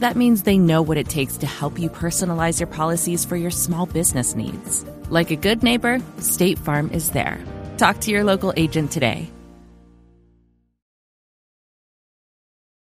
[0.00, 3.50] That means they know what it takes to help you personalize your policies for your
[3.50, 4.82] small business needs.
[5.10, 7.38] Like a good neighbor, State Farm is there.
[7.76, 9.30] Talk to your local agent today.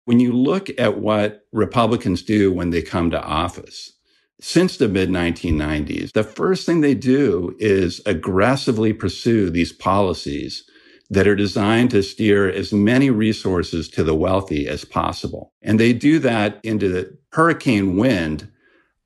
[0.06, 3.92] When you look at what Republicans do when they come to office,
[4.40, 10.64] since the mid 1990s, the first thing they do is aggressively pursue these policies
[11.12, 15.52] that are designed to steer as many resources to the wealthy as possible.
[15.62, 18.50] And they do that into the hurricane wind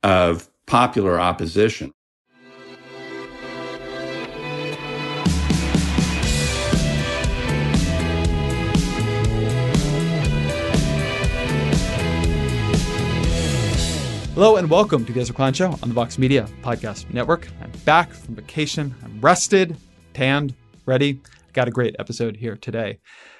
[0.03, 1.92] of popular opposition.
[14.36, 17.48] Hello and welcome to the Ezra Klein Show on the Vox Media Podcast Network.
[17.64, 18.94] I'm back from vacation.
[19.03, 19.76] I'm rested,
[20.14, 20.53] tanned,
[20.86, 21.20] ready.
[21.56, 23.00] Got a great episode here today.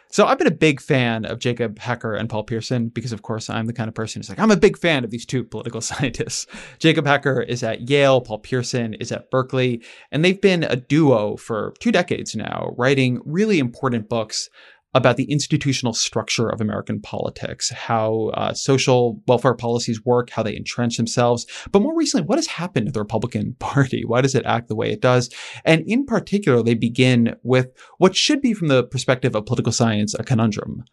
[0.10, 3.50] So I've been a big fan of Jacob Hacker and Paul Pierson because, of course,
[3.50, 5.82] I'm the kind of person who's like, I'm a big fan of these two political
[5.90, 6.48] scientists.
[6.80, 9.82] Jacob Hacker is at Yale, Paul Pierson is at Berkeley,
[10.14, 14.50] and they've been a duo for two decades now, writing really important books
[14.96, 20.56] about the institutional structure of American politics, how uh, social welfare policies work, how they
[20.56, 21.46] entrench themselves.
[21.72, 24.04] But more recently, what has happened to the Republican Party?
[24.06, 25.30] Why does it act the way it does?
[25.66, 27.68] And in particular, they begin with
[27.98, 30.86] what should be, from the perspective of political science, a conundrum.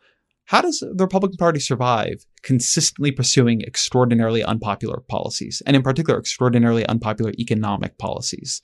[0.46, 6.84] How does the Republican Party survive consistently pursuing extraordinarily unpopular policies, and in particular, extraordinarily
[6.86, 8.60] unpopular economic policies?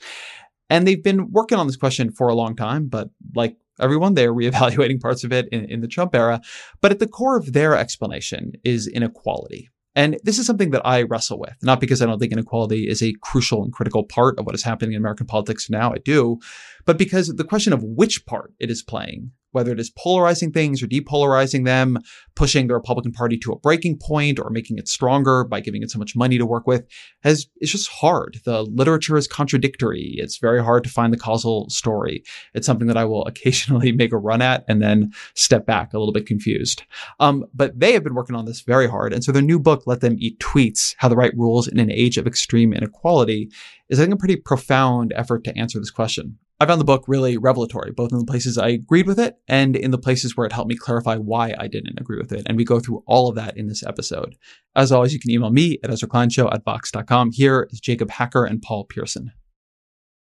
[0.68, 4.14] And they've been working on this question for a long time, but like everyone.
[4.14, 6.40] They're reevaluating parts of it in, in the Trump era.
[6.80, 9.70] But at the core of their explanation is inequality.
[9.94, 13.02] And this is something that I wrestle with, not because I don't think inequality is
[13.02, 15.92] a crucial and critical part of what is happening in American politics now.
[15.92, 16.38] I do,
[16.84, 20.82] but because the question of which part it is playing whether it is polarizing things
[20.82, 21.98] or depolarizing them,
[22.34, 25.90] pushing the Republican Party to a breaking point or making it stronger by giving it
[25.90, 26.86] so much money to work with,
[27.22, 28.38] has it's just hard.
[28.44, 30.14] The literature is contradictory.
[30.16, 32.22] It's very hard to find the causal story.
[32.54, 35.98] It's something that I will occasionally make a run at and then step back a
[35.98, 36.82] little bit confused.
[37.20, 39.12] Um, but they have been working on this very hard.
[39.12, 41.90] And so their new book, Let Them Eat Tweets, How the Right Rules in an
[41.90, 43.50] Age of Extreme Inequality,
[43.88, 46.38] is I think a pretty profound effort to answer this question.
[46.60, 49.76] I found the book really revelatory, both in the places I agreed with it and
[49.76, 52.42] in the places where it helped me clarify why I didn't agree with it.
[52.46, 54.34] And we go through all of that in this episode.
[54.74, 57.30] As always, you can email me at EzraKleinShow at Vox.com.
[57.30, 59.30] Here is Jacob Hacker and Paul Pierson.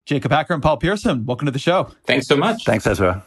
[0.05, 1.89] Jacob Hacker and Paul Pierson, welcome to the show.
[2.05, 2.65] Thanks so much.
[2.65, 3.25] Thanks, Ezra.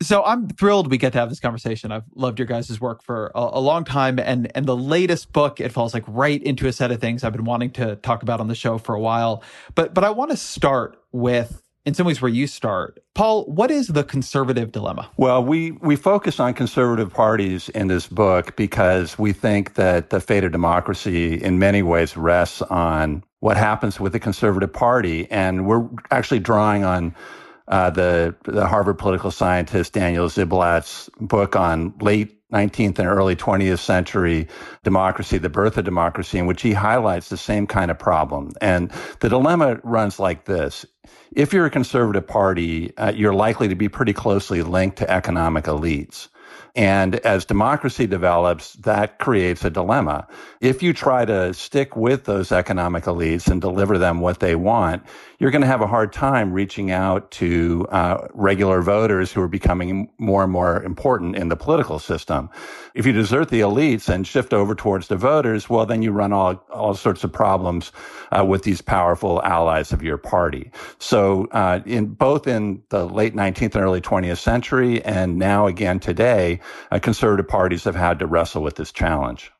[0.00, 1.92] So I'm thrilled we get to have this conversation.
[1.92, 5.60] I've loved your guys' work for a, a, long time, and and the latest book
[5.60, 8.38] it falls like right into a set of things I've been wanting to talk about
[8.40, 9.42] on the show for a while.
[9.74, 13.02] But but I want to start with in some ways where you start.
[13.14, 15.10] Paul, what is the conservative dilemma?
[15.16, 20.20] Well, we, we focus on conservative parties in this book because we think that the
[20.20, 25.30] fate of democracy in many ways rests on what happens with the conservative party.
[25.30, 27.14] And we're actually drawing on
[27.68, 33.78] uh, the, the Harvard political scientist Daniel Ziblatt's book on late 19th and early 20th
[33.78, 34.48] century
[34.82, 38.52] democracy, the birth of democracy, in which he highlights the same kind of problem.
[38.60, 38.90] And
[39.20, 40.86] the dilemma runs like this.
[41.32, 45.64] If you're a conservative party, uh, you're likely to be pretty closely linked to economic
[45.64, 46.28] elites.
[46.74, 50.26] And as democracy develops, that creates a dilemma.
[50.60, 55.02] If you try to stick with those economic elites and deliver them what they want,
[55.38, 59.48] you're going to have a hard time reaching out to uh, regular voters who are
[59.48, 62.50] becoming more and more important in the political system.
[62.94, 66.32] If you desert the elites and shift over towards the voters, well, then you run
[66.32, 67.92] all, all sorts of problems
[68.36, 70.72] uh, with these powerful allies of your party.
[70.98, 76.00] So, uh, in both in the late 19th and early 20th century, and now again
[76.00, 76.60] today,
[76.90, 79.52] uh, conservative parties have had to wrestle with this challenge.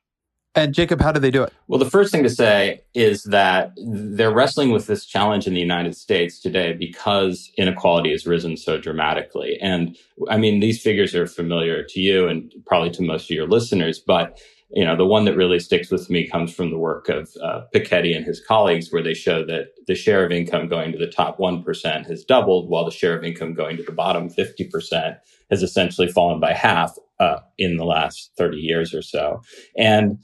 [0.55, 1.53] And Jacob, how do they do it?
[1.67, 5.59] Well, the first thing to say is that they're wrestling with this challenge in the
[5.59, 9.59] United States today because inequality has risen so dramatically.
[9.61, 9.95] And
[10.27, 13.99] I mean, these figures are familiar to you and probably to most of your listeners,
[13.99, 14.39] but
[14.71, 17.61] you know, the one that really sticks with me comes from the work of uh,
[17.73, 21.07] Piketty and his colleagues, where they show that the share of income going to the
[21.07, 25.17] top 1% has doubled, while the share of income going to the bottom 50%
[25.49, 29.41] has essentially fallen by half uh, in the last 30 years or so.
[29.75, 30.19] And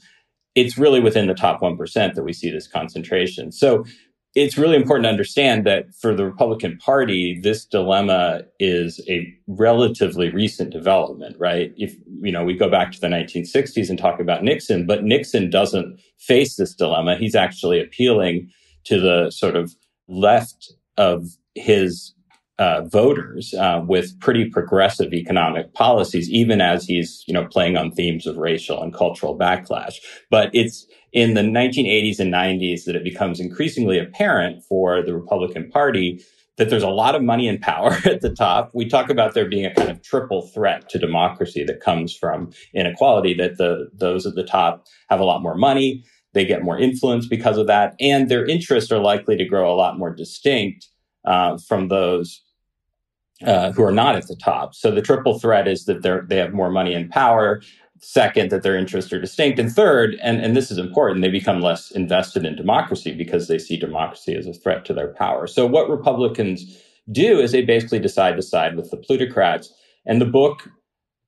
[0.56, 3.52] it's really within the top 1% that we see this concentration.
[3.52, 3.84] So
[4.34, 10.30] it's really important to understand that for the Republican Party, this dilemma is a relatively
[10.30, 11.72] recent development, right?
[11.76, 15.48] If, you know, we go back to the 1960s and talk about Nixon, but Nixon
[15.48, 17.16] doesn't face this dilemma.
[17.16, 18.50] He's actually appealing
[18.84, 19.74] to the sort of
[20.08, 22.12] left of his
[22.58, 27.90] uh, voters uh, with pretty progressive economic policies, even as he's you know playing on
[27.90, 29.96] themes of racial and cultural backlash.
[30.30, 35.70] But it's in the 1980s and 90s that it becomes increasingly apparent for the Republican
[35.70, 36.22] Party
[36.56, 38.70] that there's a lot of money and power at the top.
[38.72, 42.52] We talk about there being a kind of triple threat to democracy that comes from
[42.74, 43.34] inequality.
[43.34, 47.26] That the those at the top have a lot more money, they get more influence
[47.26, 50.88] because of that, and their interests are likely to grow a lot more distinct.
[51.24, 52.40] Uh, from those
[53.44, 54.74] uh, who are not at the top.
[54.74, 57.60] So the triple threat is that they're, they have more money and power.
[57.98, 59.58] Second, that their interests are distinct.
[59.58, 63.58] And third, and, and this is important, they become less invested in democracy because they
[63.58, 65.46] see democracy as a threat to their power.
[65.46, 69.72] So what Republicans do is they basically decide to side with the plutocrats.
[70.04, 70.68] And the book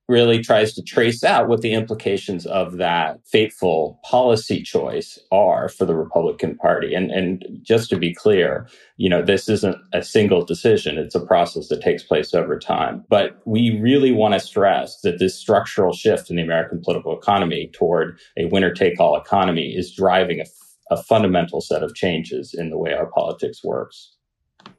[0.08, 5.84] really tries to trace out what the implications of that fateful policy choice are for
[5.84, 6.94] the Republican Party.
[6.94, 8.66] And, and just to be clear,
[8.96, 10.96] you know, this isn't a single decision.
[10.96, 13.04] It's a process that takes place over time.
[13.10, 17.70] But we really want to stress that this structural shift in the American political economy
[17.74, 20.44] toward a winner take all economy is driving a,
[20.90, 24.14] a fundamental set of changes in the way our politics works.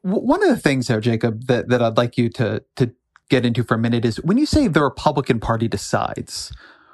[0.01, 2.93] One of the things, though, Jacob, that, that I'd like you to to
[3.29, 6.51] get into for a minute is when you say the Republican Party decides,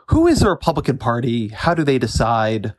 [0.08, 1.50] who is the Republican Party?
[1.50, 2.74] How do they decide?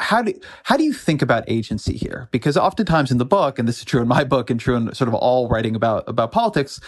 [0.00, 0.34] How do
[0.64, 2.28] how do you think about agency here?
[2.30, 4.94] Because oftentimes in the book, and this is true in my book and true in
[4.94, 6.80] sort of all writing about about politics,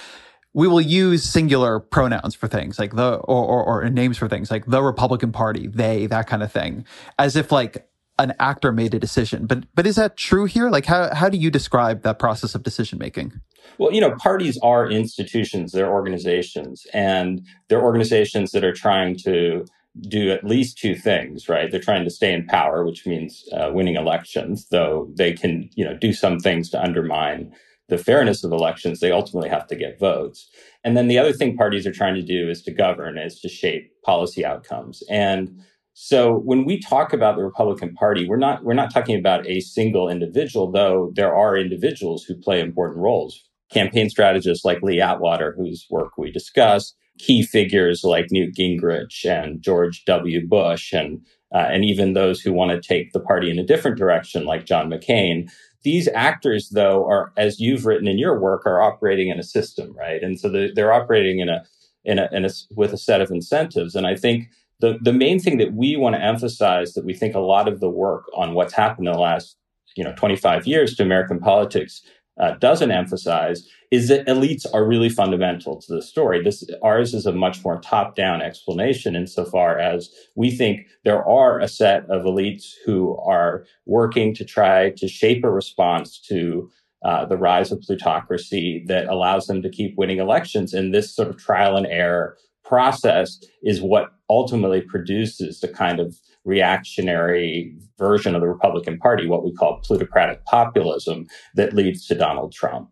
[0.53, 4.51] we will use singular pronouns for things like the or, or, or names for things
[4.51, 6.85] like the Republican Party, they, that kind of thing,
[7.19, 7.89] as if like
[8.19, 9.47] an actor made a decision.
[9.47, 10.69] But but is that true here?
[10.71, 13.41] Like how how do you describe that process of decision making?
[13.79, 19.65] Well, you know, parties are institutions, they're organizations, and they're organizations that are trying to
[20.09, 21.71] do at least two things, right?
[21.71, 25.85] They're trying to stay in power, which means uh, winning elections, though they can, you
[25.85, 27.53] know, do some things to undermine
[27.89, 29.01] the fairness of elections.
[29.01, 30.49] They ultimately have to get votes.
[30.85, 33.49] And then the other thing parties are trying to do is to govern, is to
[33.49, 35.03] shape policy outcomes.
[35.11, 35.61] And
[35.95, 39.61] so when we talk about the Republican Party, we're not we're not talking about a
[39.61, 43.45] single individual, though there are individuals who play important roles.
[43.73, 49.63] Campaign strategists like Lee Atwater, whose work we discuss, key figures like Newt Gingrich and
[49.63, 50.47] George W.
[50.47, 51.21] Bush, and
[51.55, 54.67] uh, and even those who want to take the party in a different direction, like
[54.67, 55.51] John McCain.
[55.83, 59.97] These actors, though, are as you've written in your work, are operating in a system,
[59.97, 60.23] right?
[60.23, 61.65] And so they're operating in a
[62.05, 63.95] in a, in a with a set of incentives.
[63.95, 64.49] And I think
[64.81, 67.81] the, the main thing that we want to emphasize that we think a lot of
[67.81, 69.57] the work on what's happened in the last
[69.97, 72.03] you know 25 years to American politics
[72.39, 76.43] uh, doesn't emphasize is that elites are really fundamental to the story.
[76.43, 81.69] This ours is a much more top-down explanation insofar as we think there are a
[81.69, 86.71] set of elites who are working to try to shape a response to
[87.05, 91.29] uh, the rise of plutocracy that allows them to keep winning elections And this sort
[91.29, 98.41] of trial and error process is what ultimately produces the kind of reactionary version of
[98.41, 102.91] the Republican Party, what we call plutocratic populism, that leads to Donald Trump.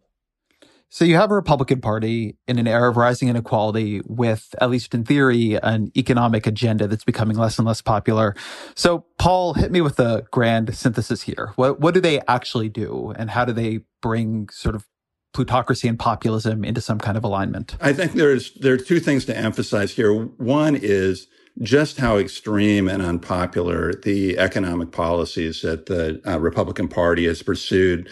[0.90, 4.94] So you have a Republican Party in an era of rising inequality with, at least
[4.94, 8.34] in theory, an economic agenda that's becoming less and less popular.
[8.74, 11.52] So Paul, hit me with a grand synthesis here.
[11.56, 14.86] What what do they actually do and how do they bring sort of
[15.34, 17.76] plutocracy and populism into some kind of alignment?
[17.82, 20.14] I think there's there are two things to emphasize here.
[20.14, 21.26] One is
[21.60, 28.08] just how extreme and unpopular the economic policies that the uh, Republican Party has pursued.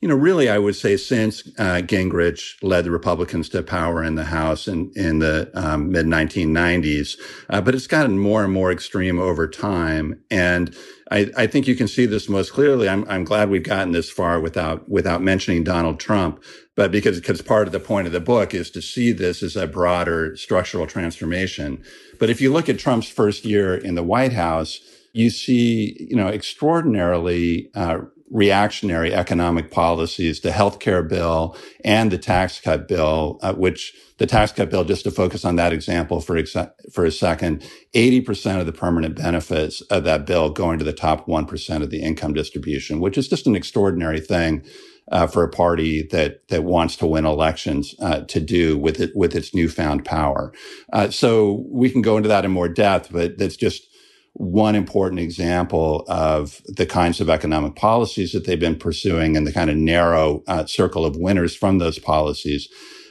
[0.00, 4.14] You know, really, I would say since uh, Gingrich led the Republicans to power in
[4.14, 7.18] the House in, in the um, mid 1990s,
[7.50, 10.22] uh, but it's gotten more and more extreme over time.
[10.30, 10.74] And
[11.10, 12.88] I, I, think you can see this most clearly.
[12.88, 16.42] I'm, I'm glad we've gotten this far without without mentioning Donald Trump,
[16.80, 19.54] but because because part of the point of the book is to see this as
[19.54, 21.84] a broader structural transformation.
[22.18, 24.80] But if you look at Trump's first year in the White House,
[25.12, 27.98] you see, you know, extraordinarily uh,
[28.30, 34.52] reactionary economic policies, the healthcare bill and the tax cut bill, uh, which the tax
[34.52, 36.42] cut bill, just to focus on that example for,
[36.90, 41.26] for a second, 80% of the permanent benefits of that bill going to the top
[41.26, 44.64] 1% of the income distribution, which is just an extraordinary thing
[45.10, 49.14] uh, for a party that that wants to win elections uh, to do with it
[49.14, 50.52] with its newfound power.
[50.92, 53.86] Uh, so we can go into that in more depth, but that's just
[54.34, 59.52] one important example of the kinds of economic policies that they've been pursuing and the
[59.52, 62.68] kind of narrow uh, circle of winners from those policies.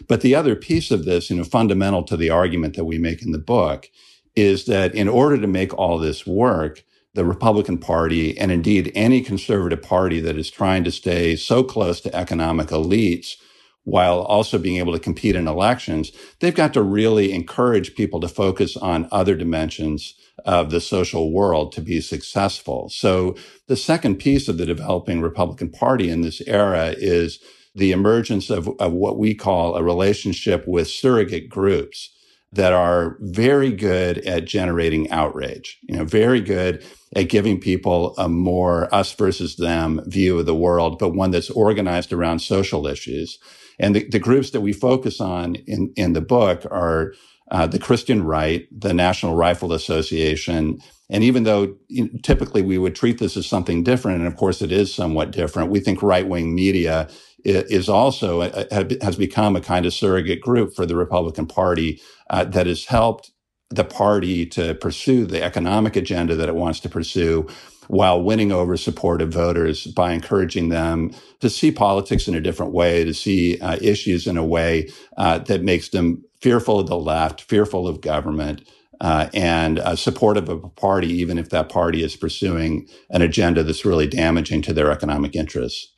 [0.07, 3.21] But the other piece of this, you know, fundamental to the argument that we make
[3.21, 3.87] in the book,
[4.35, 9.21] is that in order to make all this work, the Republican Party, and indeed any
[9.21, 13.35] conservative party that is trying to stay so close to economic elites
[13.83, 18.27] while also being able to compete in elections, they've got to really encourage people to
[18.27, 20.13] focus on other dimensions
[20.45, 22.89] of the social world to be successful.
[22.89, 23.35] So
[23.67, 27.39] the second piece of the developing Republican Party in this era is
[27.73, 32.11] the emergence of, of what we call a relationship with surrogate groups
[32.51, 36.83] that are very good at generating outrage, you know, very good
[37.15, 41.49] at giving people a more us versus them view of the world, but one that's
[41.51, 43.37] organized around social issues.
[43.79, 47.13] And the, the groups that we focus on in, in the book are
[47.51, 50.79] uh, the Christian Right, the National Rifle Association.
[51.09, 54.35] And even though you know, typically we would treat this as something different, and of
[54.35, 57.09] course it is somewhat different, we think right wing media
[57.45, 58.41] is also
[58.71, 63.31] has become a kind of surrogate group for the Republican Party uh, that has helped
[63.69, 67.47] the party to pursue the economic agenda that it wants to pursue
[67.87, 73.03] while winning over supportive voters by encouraging them to see politics in a different way,
[73.03, 77.41] to see uh, issues in a way uh, that makes them fearful of the left,
[77.41, 78.67] fearful of government,
[79.01, 83.63] uh, and uh, supportive of a party, even if that party is pursuing an agenda
[83.63, 85.93] that's really damaging to their economic interests.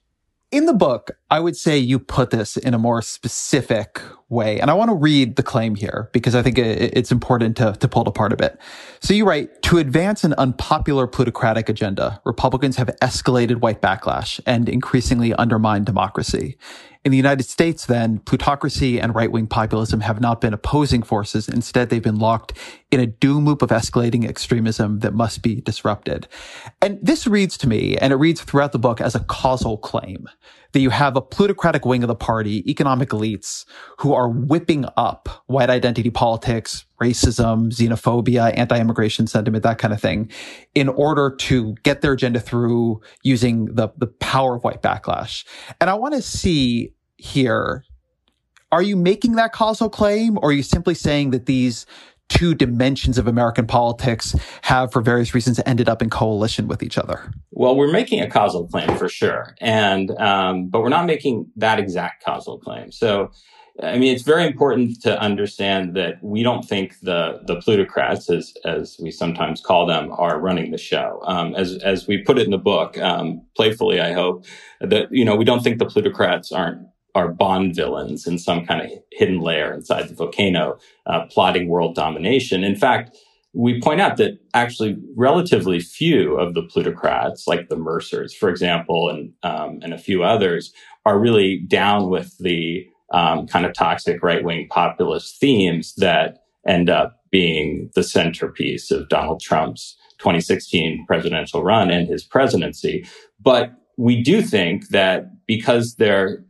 [0.51, 4.60] In the book, I would say you put this in a more specific way.
[4.60, 7.88] And I want to read the claim here because I think it's important to, to
[7.88, 8.60] pull it apart a bit.
[9.00, 14.67] So you write, to advance an unpopular plutocratic agenda, Republicans have escalated white backlash and
[14.67, 16.58] increasingly undermined democracy.
[17.03, 21.50] In the United States, then, plutocracy and right-wing populism have not been opposing forces.
[21.50, 22.53] Instead, they've been locked
[22.91, 26.27] in a doom loop of escalating extremism that must be disrupted.
[26.79, 30.29] And this reads to me, and it reads throughout the book as a causal claim
[30.74, 33.66] that you have a plutocratic wing of the party, economic elites
[34.00, 40.30] who are whipping up white identity politics, racism, xenophobia, anti-immigration sentiment, that kind of thing
[40.75, 45.46] in order to get their agenda through using the, the power of white backlash.
[45.80, 47.84] And I want to see here,
[48.72, 51.86] are you making that causal claim or are you simply saying that these
[52.31, 56.97] two dimensions of American politics have, for various reasons, ended up in coalition with each
[56.97, 57.31] other?
[57.51, 61.77] Well, we're making a causal claim for sure, and um, but we're not making that
[61.77, 62.91] exact causal claim.
[62.91, 63.31] So,
[63.83, 68.53] I mean, it's very important to understand that we don't think the the plutocrats, as
[68.63, 71.19] as we sometimes call them, are running the show.
[71.25, 74.45] Um, as as we put it in the book, um, playfully, I hope
[74.79, 78.82] that you know we don't think the plutocrats aren't are Bond villains in some kind
[78.82, 82.63] of hidden lair inside the volcano, uh, plotting world domination.
[82.63, 83.18] In fact,
[83.53, 89.10] we point out that actually relatively few of the plutocrats, like the Mercers, for example,
[89.10, 90.74] and um, and a few others,
[91.06, 96.89] are really down with the um, kind of toxic right wing populist themes that end
[96.89, 103.06] up being the centerpiece of Donald Trump's 2016 presidential run and his presidency.
[103.39, 106.44] But we do think that because they're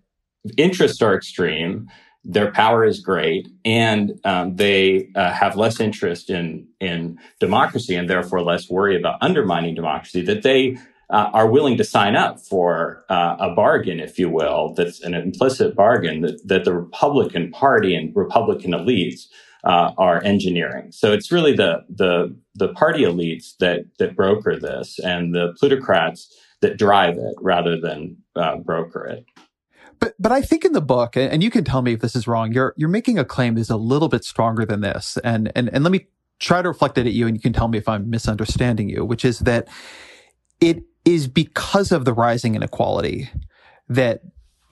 [0.58, 1.90] interests are extreme,
[2.24, 8.10] their power is great, and um, they uh, have less interest in in democracy and
[8.10, 10.22] therefore less worry about undermining democracy.
[10.22, 10.78] That they
[11.10, 15.14] uh, are willing to sign up for uh, a bargain, if you will, that's an
[15.14, 19.28] implicit bargain that, that the Republican Party and Republican elites
[19.64, 20.92] uh, are engineering.
[20.92, 26.36] So it's really the the the party elites that that broker this, and the plutocrats
[26.62, 29.26] that drive it rather than uh, broker it.
[30.02, 32.28] But but I think in the book, and you can tell me if this is
[32.28, 35.18] wrong, you're you're making a claim that's a little bit stronger than this.
[35.24, 36.08] And and and let me
[36.40, 39.06] try to reflect it at you and you can tell me if I'm misunderstanding you,
[39.06, 39.68] which is that
[40.60, 43.30] it is because of the rising inequality
[43.88, 44.22] that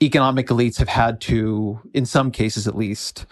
[0.02, 3.26] economic elites have had to, in some cases at least,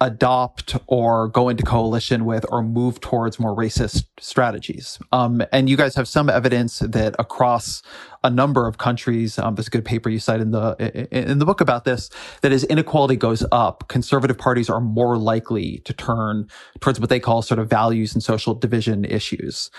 [0.00, 4.98] adopt or go into coalition with or move towards more racist strategies.
[5.12, 7.82] Um, and you guys have some evidence that across
[8.24, 11.44] a number of countries, um, there's a good paper you cite in the in the
[11.44, 12.10] book about this.
[12.42, 16.48] That as inequality goes up, conservative parties are more likely to turn
[16.80, 19.70] towards what they call sort of values and social division issues.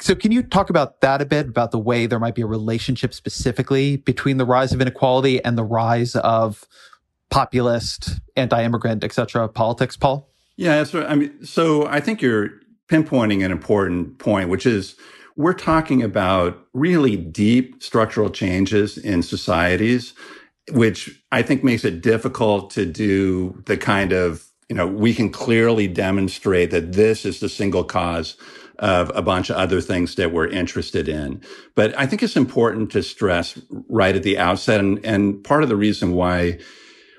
[0.00, 2.46] So can you talk about that a bit about the way there might be a
[2.46, 6.66] relationship specifically between the rise of inequality and the rise of
[7.30, 9.48] populist, anti-immigrant, etc.
[9.48, 10.28] politics, Paul?
[10.56, 11.06] Yeah, that's right.
[11.06, 12.50] I mean, so I think you're
[12.88, 14.96] pinpointing an important point, which is
[15.36, 20.14] we're talking about really deep structural changes in societies,
[20.72, 25.30] which I think makes it difficult to do the kind of, you know, we can
[25.30, 28.36] clearly demonstrate that this is the single cause
[28.78, 31.40] of a bunch of other things that we're interested in.
[31.74, 34.80] But I think it's important to stress right at the outset.
[34.80, 36.58] And, and part of the reason why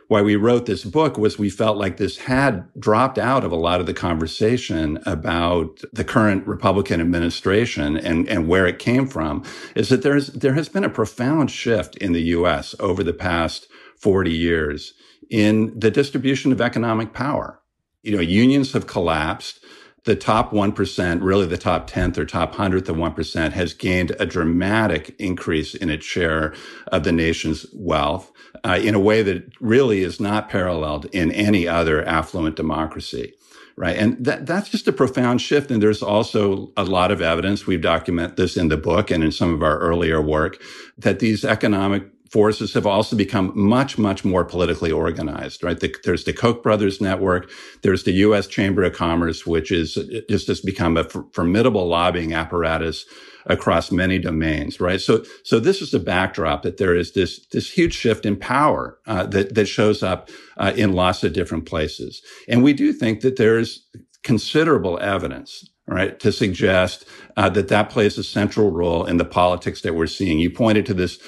[0.07, 3.55] why we wrote this book was we felt like this had dropped out of a
[3.57, 9.43] lot of the conversation about the current Republican administration and, and where it came from
[9.75, 12.75] is that there's, there has been a profound shift in the U.S.
[12.79, 14.93] over the past 40 years
[15.29, 17.59] in the distribution of economic power.
[18.03, 19.59] You know, unions have collapsed
[20.05, 24.25] the top 1%, really the top 10th or top 100th of 1% has gained a
[24.25, 26.53] dramatic increase in its share
[26.87, 28.31] of the nation's wealth
[28.63, 33.33] uh, in a way that really is not paralleled in any other affluent democracy.
[33.77, 33.97] Right.
[33.97, 35.69] And that, that's just a profound shift.
[35.69, 37.67] And there's also a lot of evidence.
[37.67, 40.61] We've documented this in the book and in some of our earlier work
[40.97, 42.03] that these economic
[42.35, 45.79] forces have also become much, much more politically organized, right?
[45.79, 47.49] The, there's the Koch brothers network.
[47.81, 48.45] There's the U.S.
[48.45, 53.05] Chamber of Commerce, which is just become a f- formidable lobbying apparatus
[53.45, 54.99] across many domains, right?
[54.99, 58.99] So, so this is the backdrop that there is this, this huge shift in power,
[59.07, 62.21] uh, that, that shows up, uh, in lots of different places.
[62.49, 63.87] And we do think that there's
[64.23, 67.05] considerable evidence right, to suggest
[67.37, 70.39] uh, that that plays a central role in the politics that we're seeing.
[70.39, 71.19] You pointed to this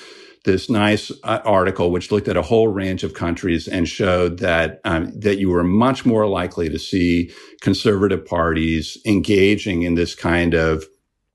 [0.48, 4.82] this nice uh, article which looked at a whole range of countries and showed that
[4.86, 7.32] um, that you were much more likely to see
[7.62, 10.86] conservative parties engaging in this kind of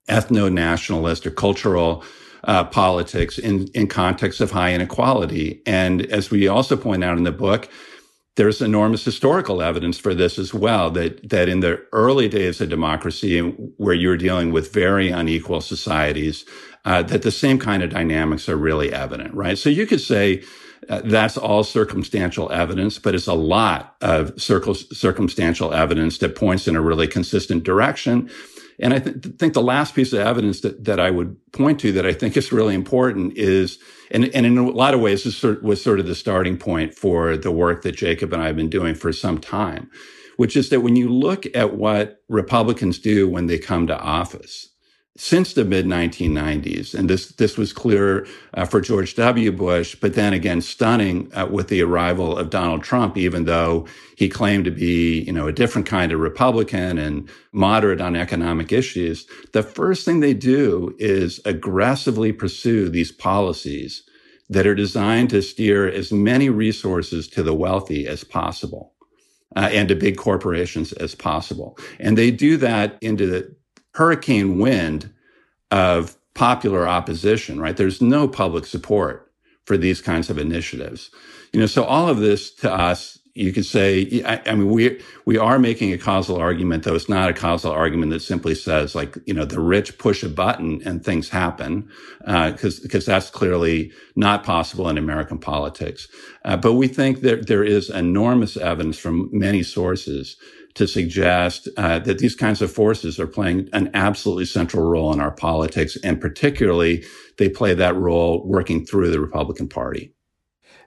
[0.08, 2.02] ethno-nationalist or cultural
[2.44, 5.62] uh, politics in in context of high inequality.
[5.66, 7.68] And as we also point out in the book,
[8.36, 12.70] there's enormous historical evidence for this as well that that in the early days of
[12.70, 13.40] democracy
[13.76, 16.44] where you're dealing with very unequal societies
[16.84, 19.56] uh, that the same kind of dynamics are really evident, right?
[19.56, 20.42] So you could say
[20.88, 26.74] uh, that's all circumstantial evidence, but it's a lot of circumstantial evidence that points in
[26.74, 28.28] a really consistent direction.
[28.80, 31.92] And I th- think the last piece of evidence that, that I would point to
[31.92, 33.78] that I think is really important is,
[34.10, 37.36] and, and in a lot of ways, this was sort of the starting point for
[37.36, 39.88] the work that Jacob and I have been doing for some time,
[40.36, 44.71] which is that when you look at what Republicans do when they come to office,
[45.16, 46.94] since the mid 1990s.
[46.94, 49.52] And this, this was clear uh, for George W.
[49.52, 54.28] Bush, but then again, stunning uh, with the arrival of Donald Trump, even though he
[54.28, 59.26] claimed to be, you know, a different kind of Republican and moderate on economic issues.
[59.52, 64.04] The first thing they do is aggressively pursue these policies
[64.48, 68.92] that are designed to steer as many resources to the wealthy as possible.
[69.54, 71.76] Uh, and to big corporations as possible.
[72.00, 73.54] And they do that into the
[73.92, 75.12] hurricane wind
[75.70, 77.76] of popular opposition, right?
[77.76, 79.30] There's no public support
[79.64, 81.10] for these kinds of initiatives.
[81.52, 85.00] You know, so all of this to us, you could say, I, I, mean, we,
[85.24, 88.94] we are making a causal argument, though it's not a causal argument that simply says
[88.94, 91.88] like, you know, the rich push a button and things happen,
[92.26, 96.08] uh, cause, cause that's clearly not possible in American politics.
[96.44, 100.36] Uh, but we think that there is enormous evidence from many sources
[100.74, 105.20] to suggest uh, that these kinds of forces are playing an absolutely central role in
[105.20, 107.04] our politics, and particularly
[107.38, 110.14] they play that role working through the Republican Party.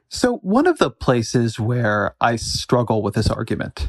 [0.09, 3.87] So, one of the places where I struggle with this argument,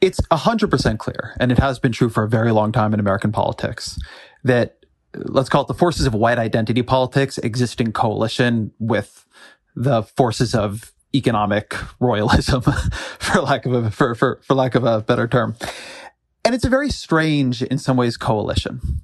[0.00, 3.32] it's 100% clear, and it has been true for a very long time in American
[3.32, 3.98] politics,
[4.42, 4.78] that
[5.14, 9.26] let's call it the forces of white identity politics exist in coalition with
[9.76, 12.62] the forces of economic royalism,
[13.18, 15.56] for lack of a for, for for lack of a better term.
[16.44, 19.00] And it's a very strange, in some ways, coalition.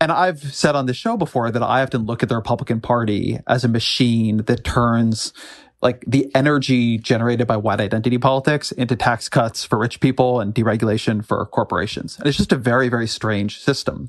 [0.00, 3.38] And I've said on this show before that I often look at the Republican Party
[3.46, 5.32] as a machine that turns
[5.82, 10.54] like the energy generated by white identity politics into tax cuts for rich people and
[10.54, 12.18] deregulation for corporations.
[12.18, 14.08] And it's just a very, very strange system.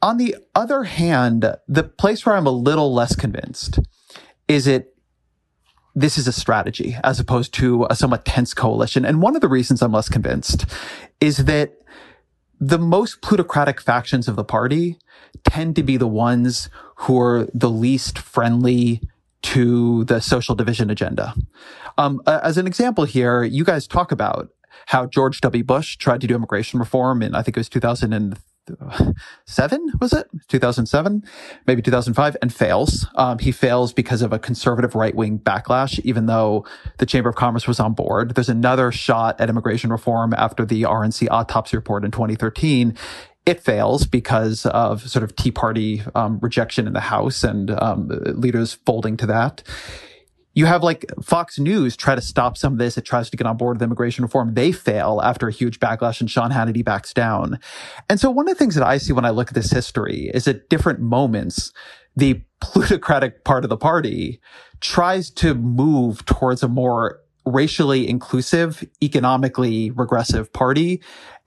[0.00, 3.80] On the other hand, the place where I'm a little less convinced
[4.48, 4.91] is it
[5.94, 9.04] this is a strategy as opposed to a somewhat tense coalition.
[9.04, 10.66] And one of the reasons I'm less convinced
[11.20, 11.74] is that
[12.60, 14.96] the most plutocratic factions of the party
[15.44, 19.00] tend to be the ones who are the least friendly
[19.42, 21.34] to the social division agenda.
[21.98, 24.50] Um, as an example here, you guys talk about
[24.86, 25.64] how George W.
[25.64, 28.51] Bush tried to do immigration reform in, I think it was 2003
[29.46, 30.28] seven was it?
[30.48, 31.24] 2007
[31.66, 33.06] maybe 2005 and fails.
[33.16, 36.64] Um, he fails because of a conservative right-wing backlash even though
[36.98, 38.34] the chamber of commerce was on board.
[38.34, 42.96] There's another shot at immigration reform after the rnc autopsy report in 2013
[43.44, 48.08] it fails because of sort of tea party um, rejection in the house and um,
[48.08, 49.62] leaders folding to that
[50.54, 52.98] you have like Fox News try to stop some of this.
[52.98, 54.54] It tries to get on board with immigration reform.
[54.54, 57.58] They fail after a huge backlash and Sean Hannity backs down.
[58.08, 60.30] And so one of the things that I see when I look at this history
[60.34, 61.72] is at different moments,
[62.16, 64.40] the plutocratic part of the party
[64.80, 71.02] tries to move towards a more racially inclusive, economically regressive party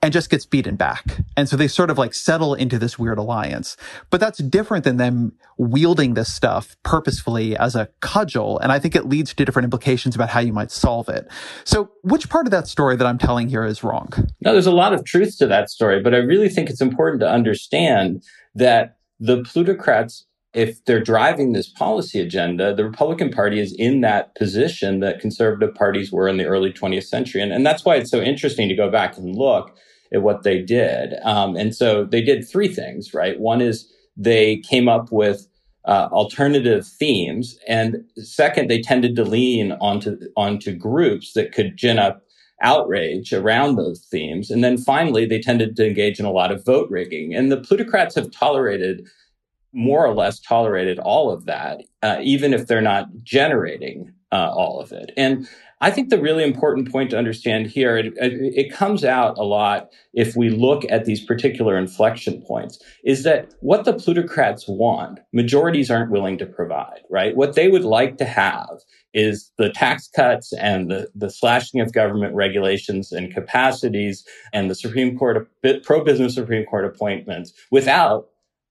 [0.06, 1.18] and just gets beaten back.
[1.36, 3.76] And so they sort of like settle into this weird alliance.
[4.08, 8.60] But that's different than them wielding this stuff purposefully as a cudgel.
[8.60, 11.28] And I think it leads to different implications about how you might solve it.
[11.64, 14.12] So which part of that story that I'm telling here is wrong?
[14.42, 17.20] No, there's a lot of truth to that story, but I really think it's important
[17.22, 18.22] to understand
[18.54, 24.34] that the plutocrats if they're driving this policy agenda, the Republican Party is in that
[24.36, 27.42] position that conservative parties were in the early 20th century.
[27.42, 29.76] And, and that's why it's so interesting to go back and look
[30.12, 31.14] at what they did.
[31.24, 33.38] Um, and so they did three things, right?
[33.38, 35.46] One is they came up with
[35.86, 37.58] uh, alternative themes.
[37.68, 42.22] And second, they tended to lean onto, onto groups that could gin up
[42.62, 44.50] outrage around those themes.
[44.50, 47.34] And then finally, they tended to engage in a lot of vote rigging.
[47.34, 49.06] And the plutocrats have tolerated
[49.72, 54.80] more or less tolerated all of that, uh, even if they're not generating uh, all
[54.80, 55.12] of it.
[55.16, 55.46] And
[55.80, 59.90] I think the really important point to understand here, it, it, comes out a lot
[60.14, 65.90] if we look at these particular inflection points, is that what the plutocrats want, majorities
[65.90, 67.36] aren't willing to provide, right?
[67.36, 68.80] What they would like to have
[69.12, 74.74] is the tax cuts and the, the slashing of government regulations and capacities and the
[74.74, 75.46] Supreme Court,
[75.84, 78.28] pro-business Supreme Court appointments without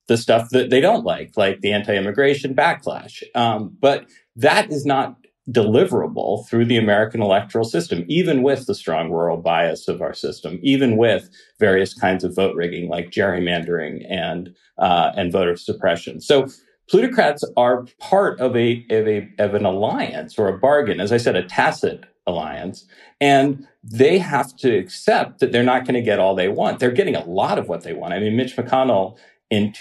[0.08, 3.24] the stuff that they don't like, like the anti-immigration backlash.
[3.36, 5.18] Um, but that is not
[5.52, 10.60] deliverable through the American electoral system, even with the strong rural bias of our system,
[10.64, 11.30] even with
[11.60, 16.20] various kinds of vote rigging like gerrymandering and uh, and voter suppression.
[16.20, 16.48] So
[16.90, 21.18] plutocrats are part of a, of a of an alliance or a bargain, as I
[21.18, 22.88] said, a tacit alliance,
[23.22, 26.80] and they have to accept that they're not going to get all they want.
[26.80, 28.14] They're getting a lot of what they want.
[28.14, 29.16] I mean, Mitch McConnell
[29.52, 29.72] in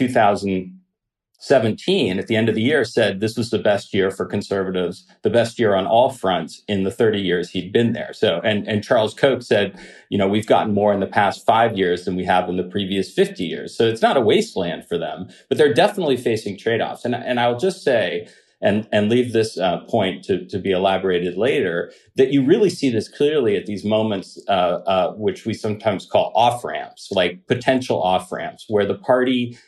[1.46, 5.06] 2017 at the end of the year said this was the best year for conservatives,
[5.22, 8.12] the best year on all fronts in the 30 years he'd been there.
[8.14, 9.78] So, and, and Charles Koch said,
[10.08, 12.64] you know, we've gotten more in the past five years than we have in the
[12.64, 13.76] previous 50 years.
[13.76, 17.04] So it's not a wasteland for them, but they're definitely facing trade-offs.
[17.04, 18.26] And, and I'll just say,
[18.62, 22.88] and, and leave this uh, point to, to be elaborated later, that you really see
[22.88, 28.02] this clearly at these moments, uh, uh, which we sometimes call off ramps, like potential
[28.02, 29.58] off ramps, where the party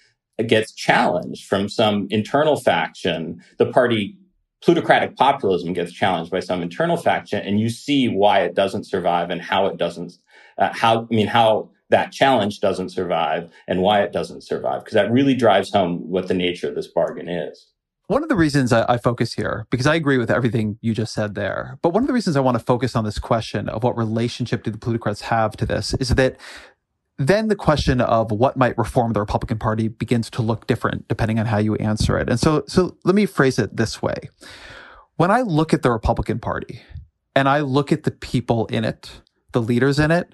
[0.45, 3.43] gets challenged from some internal faction.
[3.59, 4.17] The party
[4.63, 9.31] plutocratic populism gets challenged by some internal faction, and you see why it doesn't survive
[9.31, 10.19] and how it doesn't.
[10.59, 14.95] Uh, how I mean how that challenge doesn't survive and why it doesn't survive because
[14.95, 17.69] that really drives home what the nature of this bargain is.
[18.09, 21.13] One of the reasons I, I, focus here, because I agree with everything you just
[21.13, 23.83] said there, but one of the reasons I want to focus on this question of
[23.83, 26.37] what relationship do the plutocrats have to this is that
[27.19, 31.39] then the question of what might reform the Republican Party begins to look different depending
[31.39, 32.29] on how you answer it.
[32.29, 34.29] And so, so let me phrase it this way.
[35.17, 36.83] When I look at the Republican Party
[37.35, 40.29] and I look at the people in it, the leaders in it,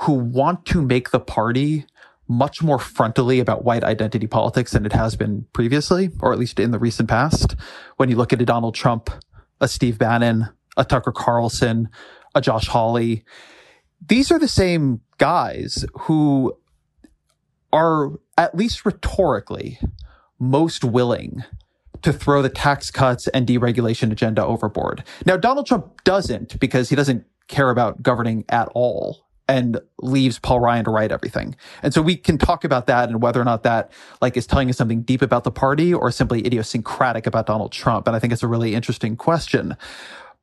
[0.00, 1.86] who want to make the party
[2.28, 6.58] much more frontally about white identity politics than it has been previously, or at least
[6.58, 7.54] in the recent past.
[7.96, 9.10] When you look at a Donald Trump,
[9.60, 11.88] a Steve Bannon, a Tucker Carlson,
[12.34, 13.24] a Josh Hawley,
[14.04, 16.56] these are the same guys who
[17.72, 19.78] are at least rhetorically
[20.38, 21.44] most willing
[22.02, 25.02] to throw the tax cuts and deregulation agenda overboard.
[25.24, 30.60] Now, Donald Trump doesn't because he doesn't care about governing at all and leaves Paul
[30.60, 31.54] Ryan to write everything.
[31.82, 34.68] And so we can talk about that and whether or not that like is telling
[34.68, 38.06] us something deep about the party or simply idiosyncratic about Donald Trump.
[38.06, 39.76] And I think it's a really interesting question.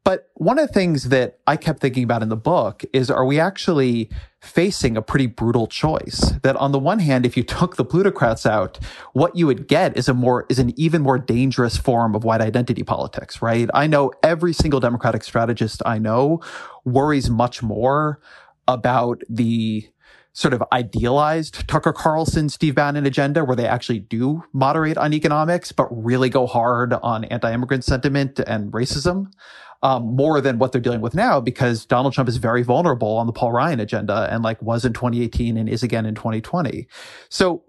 [0.05, 3.25] But one of the things that I kept thinking about in the book is are
[3.25, 4.09] we actually
[4.41, 6.33] facing a pretty brutal choice?
[6.43, 8.79] That on the one hand, if you took the plutocrats out,
[9.13, 12.41] what you would get is a more, is an even more dangerous form of white
[12.41, 13.69] identity politics, right?
[13.73, 16.41] I know every single Democratic strategist I know
[16.83, 18.19] worries much more
[18.67, 19.87] about the
[20.33, 25.71] sort of idealized Tucker Carlson, Steve Bannon agenda where they actually do moderate on economics,
[25.71, 29.27] but really go hard on anti-immigrant sentiment and racism.
[29.83, 33.27] Um, more than what they're dealing with now because Donald Trump is very vulnerable on
[33.27, 36.87] the Paul Ryan agenda and like was in 2018 and is again in 2020.
[37.27, 37.63] So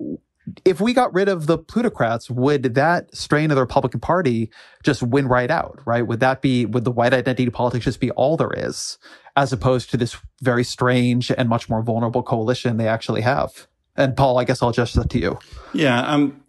[0.64, 4.50] if we got rid of the plutocrats, would that strain of the Republican Party
[4.83, 6.07] just win right out, right?
[6.07, 8.98] Would that be, would the white identity politics just be all there is,
[9.37, 13.66] as opposed to this very strange and much more vulnerable coalition they actually have?
[13.96, 15.38] And Paul, I guess I'll just that to you.
[15.72, 16.42] Yeah, um,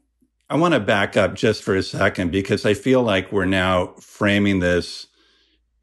[0.50, 3.94] I want to back up just for a second because I feel like we're now
[4.00, 5.08] framing this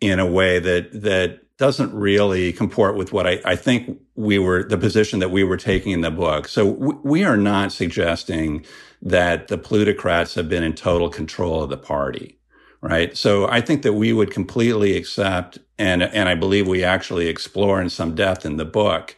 [0.02, 4.64] in a way that that doesn't really comport with what I, I, think we were,
[4.64, 6.48] the position that we were taking in the book.
[6.48, 8.66] So w- we are not suggesting
[9.00, 12.36] that the plutocrats have been in total control of the party,
[12.80, 13.16] right?
[13.16, 17.80] So I think that we would completely accept, and, and I believe we actually explore
[17.80, 19.14] in some depth in the book,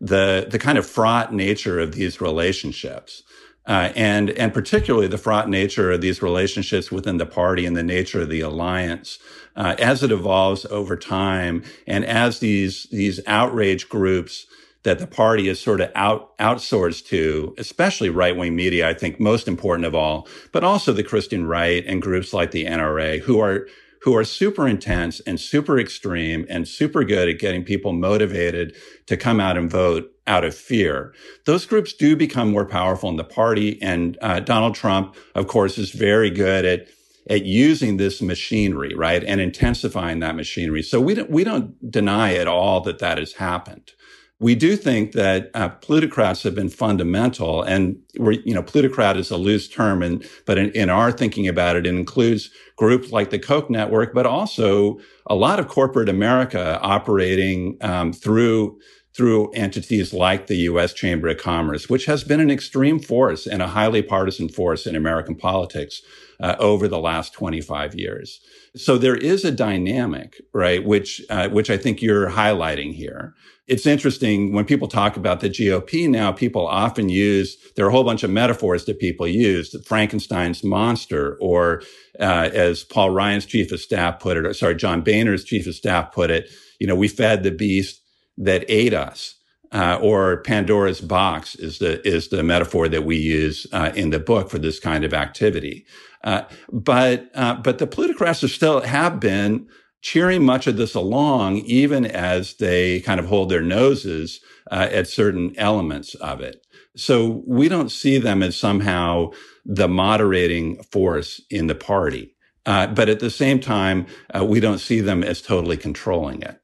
[0.00, 3.22] the, the kind of fraught nature of these relationships.
[3.64, 7.82] Uh, and and particularly the fraught nature of these relationships within the party and the
[7.84, 9.20] nature of the alliance
[9.56, 14.46] uh, as it evolves over time, and as these these outrage groups
[14.82, 19.20] that the party is sort of out outsourced to, especially right wing media, I think
[19.20, 23.40] most important of all, but also the Christian right and groups like the NRA who
[23.40, 23.66] are
[24.02, 28.74] who are super intense and super extreme and super good at getting people motivated
[29.06, 31.14] to come out and vote out of fear.
[31.46, 33.80] Those groups do become more powerful in the party.
[33.80, 36.88] And uh, Donald Trump, of course, is very good at
[37.28, 40.82] at using this machinery, right, and intensifying that machinery.
[40.82, 43.92] So we don't we don't deny at all that that has happened.
[44.40, 49.30] We do think that uh, plutocrats have been fundamental, and we're, you know, plutocrat is
[49.30, 53.30] a loose term, and but in, in our thinking about it, it includes groups like
[53.30, 58.80] the Koch network, but also a lot of corporate America operating um, through
[59.14, 60.92] through entities like the U.S.
[60.94, 64.96] Chamber of Commerce, which has been an extreme force and a highly partisan force in
[64.96, 66.00] American politics
[66.42, 68.40] uh, over the last 25 years.
[68.76, 73.34] So there is a dynamic, right, which uh, which I think you're highlighting here.
[73.68, 76.32] It's interesting when people talk about the GOP now.
[76.32, 81.36] People often use there are a whole bunch of metaphors that people use: Frankenstein's monster,
[81.40, 81.82] or
[82.18, 85.74] uh, as Paul Ryan's chief of staff put it, or sorry, John Boehner's chief of
[85.74, 86.50] staff put it.
[86.80, 88.00] You know, we fed the beast
[88.38, 89.36] that ate us.
[89.70, 94.18] Uh, or Pandora's box is the is the metaphor that we use uh, in the
[94.18, 95.86] book for this kind of activity.
[96.24, 99.66] Uh, but uh, but the plutocrats still have been
[100.02, 105.08] cheering much of this along, even as they kind of hold their noses uh, at
[105.08, 106.64] certain elements of it.
[106.96, 109.30] So we don't see them as somehow
[109.64, 112.34] the moderating force in the party.
[112.66, 114.06] Uh, but at the same time,
[114.42, 116.60] we don't see them as totally controlling it.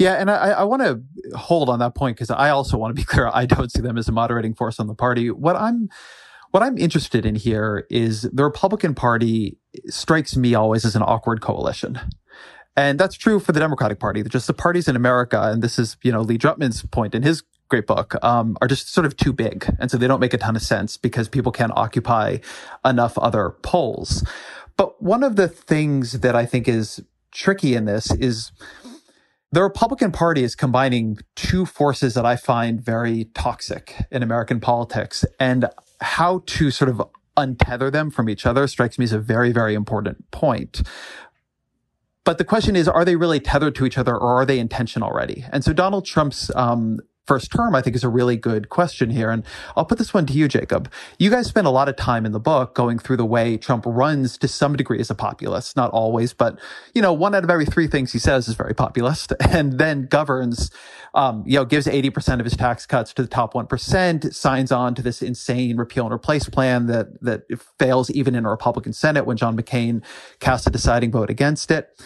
[0.00, 1.02] Yeah, and I, I want to
[1.36, 3.30] hold on that point because I also want to be clear.
[3.32, 5.30] I don't see them as a moderating force on the party.
[5.30, 5.90] What I'm
[6.50, 11.40] what I'm interested in here is the Republican Party strikes me always as an awkward
[11.40, 12.00] coalition.
[12.76, 14.22] And that's true for the Democratic Party.
[14.22, 17.42] Just the parties in America, and this is, you know, Lee Drutman's point in his
[17.68, 19.76] great book, um, are just sort of too big.
[19.78, 22.38] And so they don't make a ton of sense because people can't occupy
[22.84, 24.24] enough other polls.
[24.76, 28.50] But one of the things that I think is tricky in this is
[29.52, 35.24] the Republican Party is combining two forces that I find very toxic in American politics.
[35.38, 35.68] And
[36.00, 37.02] how to sort of
[37.36, 40.82] untether them from each other strikes me as a very, very important point.
[42.24, 45.02] But the question is, are they really tethered to each other or are they intention
[45.02, 45.44] already?
[45.52, 49.30] And so Donald Trump's um, first term, I think is a really good question here.
[49.30, 49.44] And
[49.76, 50.90] I'll put this one to you, Jacob.
[51.16, 53.84] You guys spend a lot of time in the book going through the way Trump
[53.86, 56.58] runs to some degree as a populist, not always, but
[56.92, 60.06] you know, one out of every three things he says is very populist and then
[60.06, 60.72] governs,
[61.14, 64.96] um, you know, gives 80% of his tax cuts to the top 1%, signs on
[64.96, 67.42] to this insane repeal and replace plan that, that
[67.78, 70.02] fails even in a Republican Senate when John McCain
[70.40, 71.96] cast a deciding vote against it.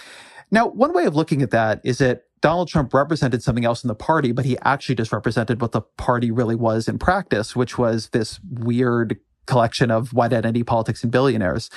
[0.51, 3.89] Now, one way of looking at that is that Donald Trump represented something else in
[3.89, 7.79] the party, but he actually just represented what the party really was in practice, which
[7.79, 11.71] was this weird collection of white identity politics and billionaires.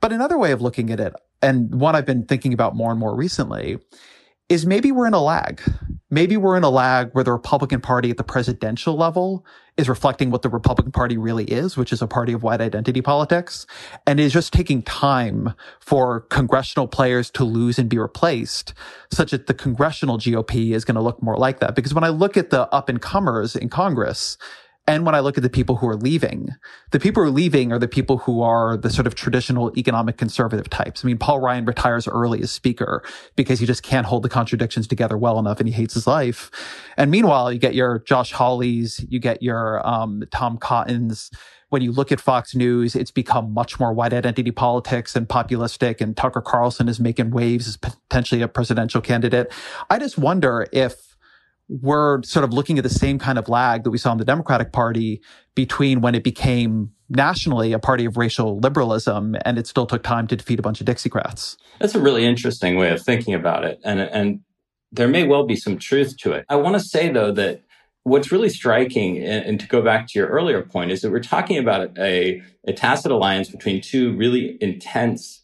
[0.00, 3.00] But another way of looking at it, and one I've been thinking about more and
[3.00, 3.80] more recently,
[4.52, 5.62] is maybe we're in a lag.
[6.12, 9.46] maybe we're in a lag where the Republican Party at the presidential level
[9.78, 13.00] is reflecting what the Republican Party really is, which is a party of white identity
[13.00, 13.66] politics,
[14.06, 18.74] and is just taking time for congressional players to lose and be replaced,
[19.10, 21.74] such that the congressional GOP is going to look more like that.
[21.74, 24.36] Because when I look at the up and comers in Congress,
[24.92, 26.50] and when I look at the people who are leaving,
[26.90, 30.18] the people who are leaving are the people who are the sort of traditional economic
[30.18, 31.02] conservative types.
[31.02, 33.02] I mean, Paul Ryan retires early as speaker
[33.34, 36.50] because he just can't hold the contradictions together well enough and he hates his life.
[36.98, 41.30] And meanwhile, you get your Josh Hawleys, you get your um, Tom Cottons.
[41.70, 46.02] When you look at Fox News, it's become much more white identity politics and populistic,
[46.02, 49.50] and Tucker Carlson is making waves as potentially a presidential candidate.
[49.88, 51.11] I just wonder if
[51.80, 54.24] we're sort of looking at the same kind of lag that we saw in the
[54.24, 55.22] Democratic Party
[55.54, 60.26] between when it became nationally a party of racial liberalism and it still took time
[60.26, 61.56] to defeat a bunch of Dixiecrats.
[61.78, 63.80] That's a really interesting way of thinking about it.
[63.84, 64.40] And, and
[64.90, 66.44] there may well be some truth to it.
[66.48, 67.62] I want to say, though, that
[68.04, 71.58] what's really striking, and to go back to your earlier point, is that we're talking
[71.58, 75.41] about a, a tacit alliance between two really intense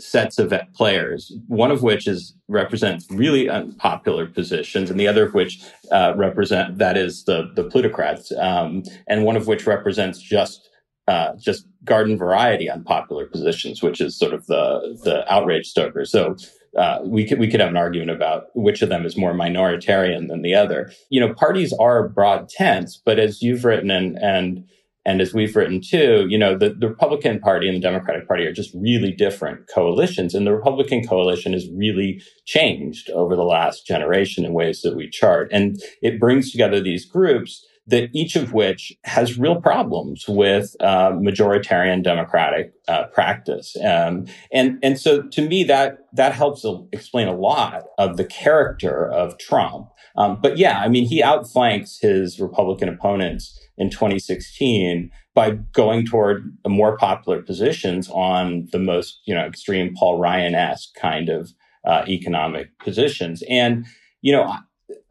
[0.00, 5.34] sets of players, one of which is represents really unpopular positions, and the other of
[5.34, 10.68] which uh, represent that is the the plutocrats, um, and one of which represents just
[11.06, 16.04] uh, just garden variety unpopular positions, which is sort of the the outrage stoker.
[16.04, 16.36] So.
[16.76, 20.26] Uh, we could we could have an argument about which of them is more minoritarian
[20.26, 20.90] than the other.
[21.08, 24.64] You know, parties are broad tents, but as you've written and and
[25.04, 28.44] and as we've written too, you know, the, the Republican Party and the Democratic Party
[28.46, 30.34] are just really different coalitions.
[30.34, 35.10] And the Republican coalition has really changed over the last generation in ways that we
[35.10, 35.48] chart.
[35.52, 41.10] And it brings together these groups that each of which has real problems with uh,
[41.12, 43.76] majoritarian democratic uh, practice.
[43.84, 49.06] Um, and, and so to me, that, that helps explain a lot of the character
[49.06, 49.88] of Trump.
[50.16, 56.56] Um, but yeah, I mean, he outflanks his Republican opponents in 2016 by going toward
[56.66, 61.50] more popular positions on the most, you know, extreme Paul Ryan-esque kind of
[61.84, 63.42] uh, economic positions.
[63.48, 63.84] And,
[64.22, 64.56] you know,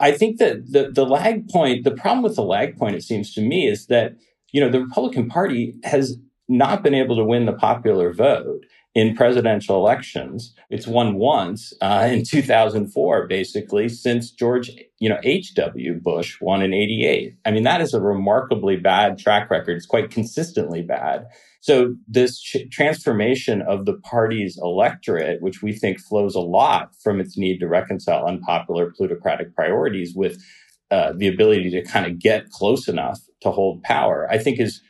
[0.03, 3.33] I think that the, the lag point, the problem with the lag point, it seems
[3.35, 4.17] to me, is that,
[4.51, 6.17] you know, the Republican Party has
[6.49, 10.53] not been able to win the popular vote in presidential elections.
[10.69, 15.99] It's won once uh, in 2004, basically, since George, you know, H.W.
[15.99, 17.35] Bush won in 88.
[17.45, 19.77] I mean, that is a remarkably bad track record.
[19.77, 21.25] It's quite consistently bad.
[21.61, 27.19] So this ch- transformation of the party's electorate, which we think flows a lot from
[27.19, 30.43] its need to reconcile unpopular plutocratic priorities with
[30.91, 34.81] uh, the ability to kind of get close enough to hold power, I think is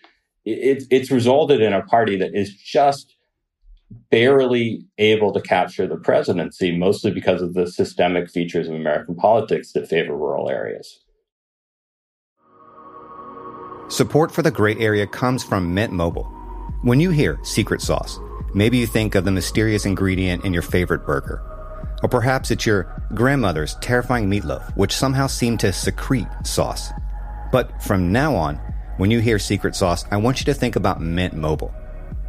[0.46, 3.12] it, it's resulted in a party that is just
[4.10, 9.71] barely able to capture the presidency, mostly because of the systemic features of American politics
[9.73, 10.99] that favor rural areas.
[13.89, 16.25] Support for the gray area comes from Mint Mobile.
[16.82, 18.19] When you hear secret sauce,
[18.53, 21.41] maybe you think of the mysterious ingredient in your favorite burger.
[22.01, 26.89] Or perhaps it's your grandmother's terrifying meatloaf, which somehow seemed to secrete sauce.
[27.51, 28.56] But from now on,
[28.97, 31.73] when you hear secret sauce, I want you to think about Mint Mobile.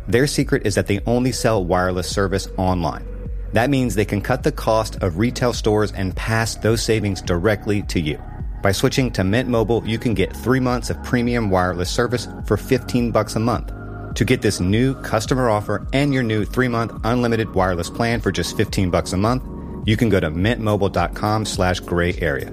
[0.09, 3.07] Their secret is that they only sell wireless service online.
[3.53, 7.83] That means they can cut the cost of retail stores and pass those savings directly
[7.83, 8.19] to you.
[8.63, 12.57] By switching to Mint Mobile, you can get three months of premium wireless service for
[12.57, 13.71] 15 bucks a month.
[14.15, 18.57] To get this new customer offer and your new three-month unlimited wireless plan for just
[18.57, 19.45] 15 bucks a month,
[19.87, 22.53] you can go to mintmobile.com slash gray area.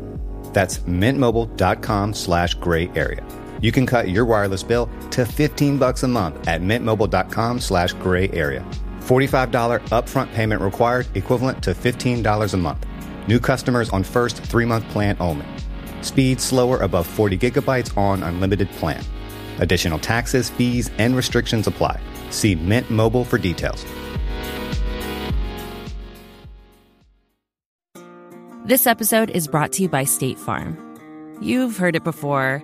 [0.54, 3.24] That's mintmobile.com slash gray area.
[3.62, 8.30] You can cut your wireless bill to 15 bucks a month at mintmobile.com slash gray
[8.32, 8.66] area.
[9.02, 12.86] $45 upfront payment required, equivalent to $15 a month.
[13.28, 15.46] New customers on first three-month plan only.
[16.02, 19.04] Speed slower above 40 gigabytes on unlimited plan.
[19.60, 22.02] Additional taxes, fees, and restrictions apply.
[22.32, 23.86] See Mint Mobile for details.
[28.66, 30.78] This episode is brought to you by State Farm.
[31.42, 32.64] You've heard it before.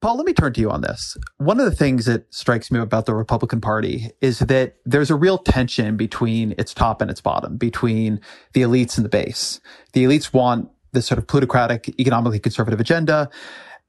[0.00, 1.18] Paul, let me turn to you on this.
[1.36, 5.14] One of the things that strikes me about the Republican Party is that there's a
[5.14, 8.18] real tension between its top and its bottom, between
[8.54, 9.60] the elites and the base.
[9.92, 13.28] The elites want this sort of plutocratic, economically conservative agenda.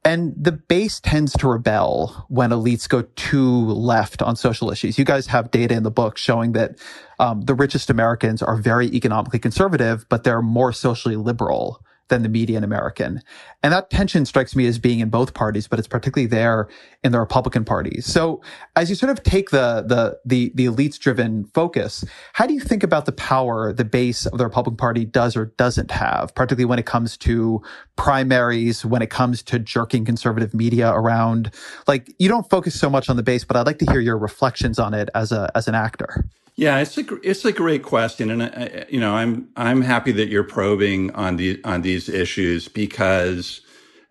[0.03, 4.99] And the base tends to rebel when elites go too left on social issues.
[4.99, 6.77] You guys have data in the book showing that
[7.19, 11.81] um, the richest Americans are very economically conservative, but they're more socially liberal
[12.11, 13.21] than the median American.
[13.63, 16.67] And that tension strikes me as being in both parties, but it's particularly there
[17.03, 18.01] in the Republican Party.
[18.01, 18.41] So
[18.75, 22.03] as you sort of take the, the, the, the elites driven focus,
[22.33, 25.45] how do you think about the power the base of the Republican Party does or
[25.57, 27.61] doesn't have, particularly when it comes to
[27.95, 31.49] primaries, when it comes to jerking conservative media around?
[31.87, 34.17] Like you don't focus so much on the base, but I'd like to hear your
[34.17, 36.25] reflections on it as a, as an actor.
[36.61, 40.29] Yeah, it's a it's a great question, and uh, you know, I'm I'm happy that
[40.29, 43.61] you're probing on the on these issues because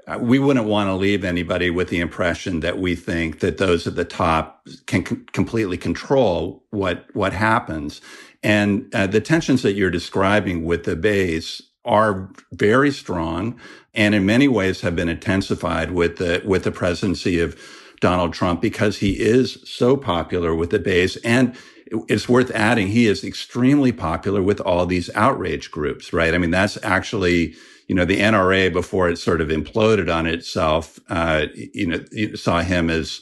[0.08, 3.86] uh, we wouldn't want to leave anybody with the impression that we think that those
[3.86, 8.00] at the top can completely control what what happens,
[8.42, 13.60] and uh, the tensions that you're describing with the base are very strong,
[13.94, 17.56] and in many ways have been intensified with the with the presidency of
[18.00, 21.16] Donald Trump because he is so popular with the base.
[21.18, 21.56] And
[21.90, 26.34] it's worth adding he is extremely popular with all these outrage groups, right?
[26.34, 27.54] I mean, that's actually,
[27.88, 32.60] you know, the NRA before it sort of imploded on itself, uh, you know, saw
[32.60, 33.20] him as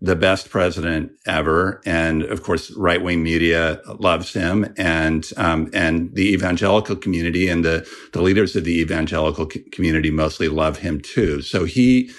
[0.00, 1.80] the best president ever.
[1.86, 7.64] And of course, right wing media loves him and, um, and the evangelical community and
[7.64, 11.40] the, the leaders of the evangelical community mostly love him too.
[11.40, 12.10] So he,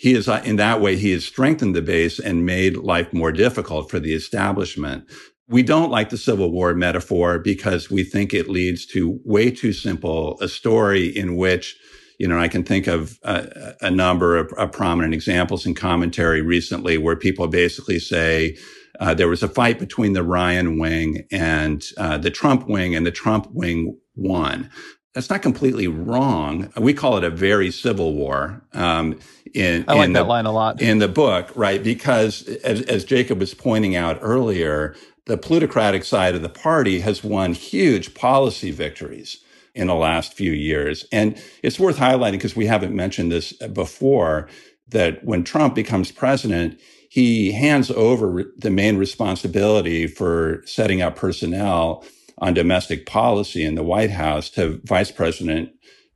[0.00, 3.90] he is in that way he has strengthened the base and made life more difficult
[3.90, 5.04] for the establishment
[5.50, 9.72] we don't like the Civil War metaphor because we think it leads to way too
[9.72, 11.76] simple a story in which,
[12.18, 16.40] you know, I can think of a, a number of, of, prominent examples in commentary
[16.40, 18.56] recently where people basically say
[19.00, 23.04] uh, there was a fight between the Ryan wing and uh, the Trump wing, and
[23.04, 24.70] the Trump wing won.
[25.14, 26.70] That's not completely wrong.
[26.76, 28.62] We call it a very civil war.
[28.72, 29.18] Um,
[29.54, 31.82] in, I like in that the, line a lot in the book, right?
[31.82, 34.94] Because as, as Jacob was pointing out earlier,
[35.26, 39.38] the plutocratic side of the party has won huge policy victories
[39.74, 41.04] in the last few years.
[41.12, 44.48] And it's worth highlighting because we haven't mentioned this before
[44.88, 52.04] that when Trump becomes president, he hands over the main responsibility for setting up personnel
[52.38, 55.70] on domestic policy in the White House to Vice President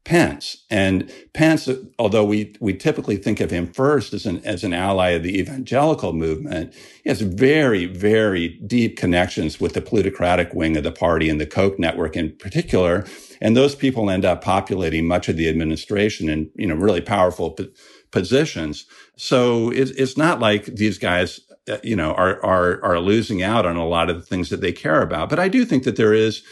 [0.04, 0.64] Pence.
[0.70, 1.66] And Pence,
[1.98, 5.38] although we, we typically think of him first as an, as an ally of the
[5.38, 11.30] evangelical movement, he has very, very deep connections with the plutocratic wing of the party
[11.30, 13.06] and the Koch network in particular.
[13.40, 17.52] And those people end up populating much of the administration in, you know, really powerful
[17.52, 17.72] p-
[18.10, 18.84] positions.
[19.16, 21.40] So it's, it's not like these guys,
[21.70, 24.60] uh, you know, are, are, are losing out on a lot of the things that
[24.60, 25.30] they care about.
[25.30, 26.42] But I do think that there is,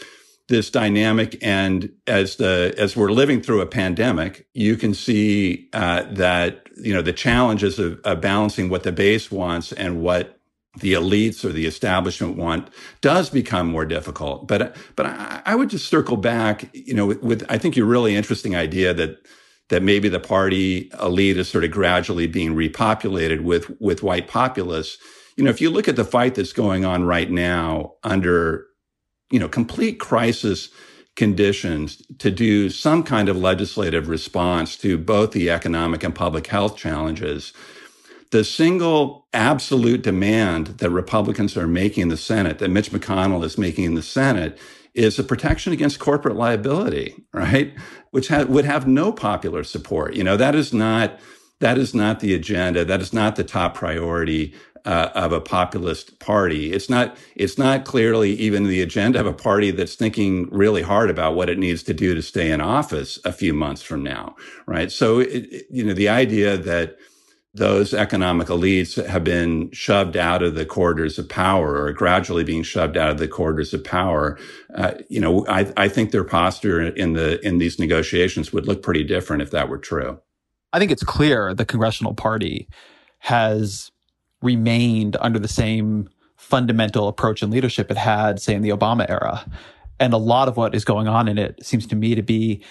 [0.47, 1.37] this dynamic.
[1.41, 6.93] And as the as we're living through a pandemic, you can see uh, that you
[6.93, 10.39] know the challenges of, of balancing what the base wants and what
[10.79, 12.67] the elites or the establishment want
[13.01, 14.47] does become more difficult.
[14.47, 17.85] But but I, I would just circle back, you know, with, with, I think your
[17.85, 19.25] really interesting idea that
[19.69, 24.97] that maybe the party elite is sort of gradually being repopulated with with white populists.
[25.37, 28.67] You know, if you look at the fight that's going on right now under
[29.33, 30.69] you know, complete crisis
[31.17, 36.77] conditions to do some kind of legislative response to both the economic and public health
[36.77, 37.53] challenges.
[38.31, 43.57] The single absolute demand that Republicans are making in the Senate, that Mitch McConnell is
[43.57, 44.59] making in the Senate,
[44.95, 47.73] is a protection against corporate liability, right?
[48.11, 50.15] Which ha- would have no popular support.
[50.15, 51.19] You know, that is not
[51.59, 52.85] that is not the agenda.
[52.85, 54.53] That is not the top priority
[54.85, 56.73] uh, of a populist party.
[56.73, 61.09] It's not, it's not clearly even the agenda of a party that's thinking really hard
[61.09, 64.35] about what it needs to do to stay in office a few months from now,
[64.65, 64.91] right?
[64.91, 66.97] So, it, it, you know, the idea that
[67.55, 72.63] those economic elites have been shoved out of the corridors of power or gradually being
[72.63, 74.39] shoved out of the corridors of power.
[74.73, 78.81] Uh, you know, I, I think their posture in the, in these negotiations would look
[78.81, 80.19] pretty different if that were true.
[80.73, 82.67] I think it's clear the congressional party
[83.19, 83.91] has
[84.43, 89.49] remained under the same fundamental approach and leadership it had, say, in the Obama era.
[89.99, 92.63] And a lot of what is going on in it seems to me to be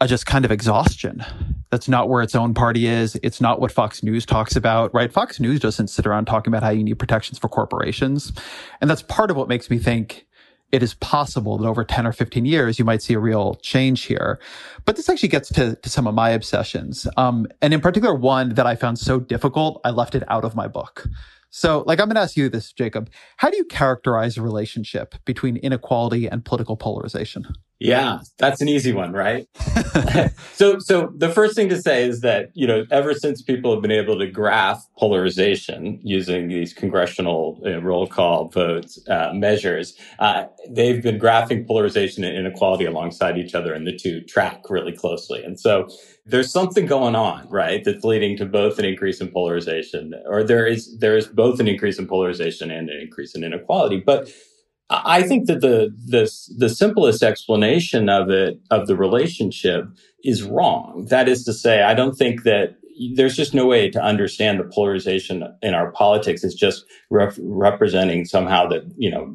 [0.00, 1.24] a just kind of exhaustion.
[1.70, 3.18] That's not where its own party is.
[3.22, 5.12] It's not what Fox News talks about, right?
[5.12, 8.32] Fox News doesn't sit around talking about how you need protections for corporations.
[8.80, 10.26] And that's part of what makes me think
[10.74, 14.02] it is possible that over 10 or 15 years, you might see a real change
[14.02, 14.40] here.
[14.84, 17.06] But this actually gets to, to some of my obsessions.
[17.16, 20.56] Um, and in particular, one that I found so difficult, I left it out of
[20.56, 21.06] my book.
[21.50, 23.08] So, like, I'm going to ask you this, Jacob.
[23.36, 27.46] How do you characterize a relationship between inequality and political polarization?
[27.84, 29.46] Yeah, that's an easy one, right?
[30.54, 33.82] so, so the first thing to say is that, you know, ever since people have
[33.82, 40.44] been able to graph polarization using these congressional uh, roll call votes uh, measures, uh,
[40.70, 45.44] they've been graphing polarization and inequality alongside each other, and the two track really closely.
[45.44, 45.86] And so
[46.24, 47.84] there's something going on, right?
[47.84, 51.68] That's leading to both an increase in polarization, or there is, there is both an
[51.68, 53.98] increase in polarization and an increase in inequality.
[54.00, 54.30] But
[54.90, 59.86] I think that the the the simplest explanation of it of the relationship
[60.22, 61.06] is wrong.
[61.08, 62.76] That is to say, I don't think that
[63.14, 66.44] there's just no way to understand the polarization in our politics.
[66.44, 69.32] Is just rep- representing somehow that you know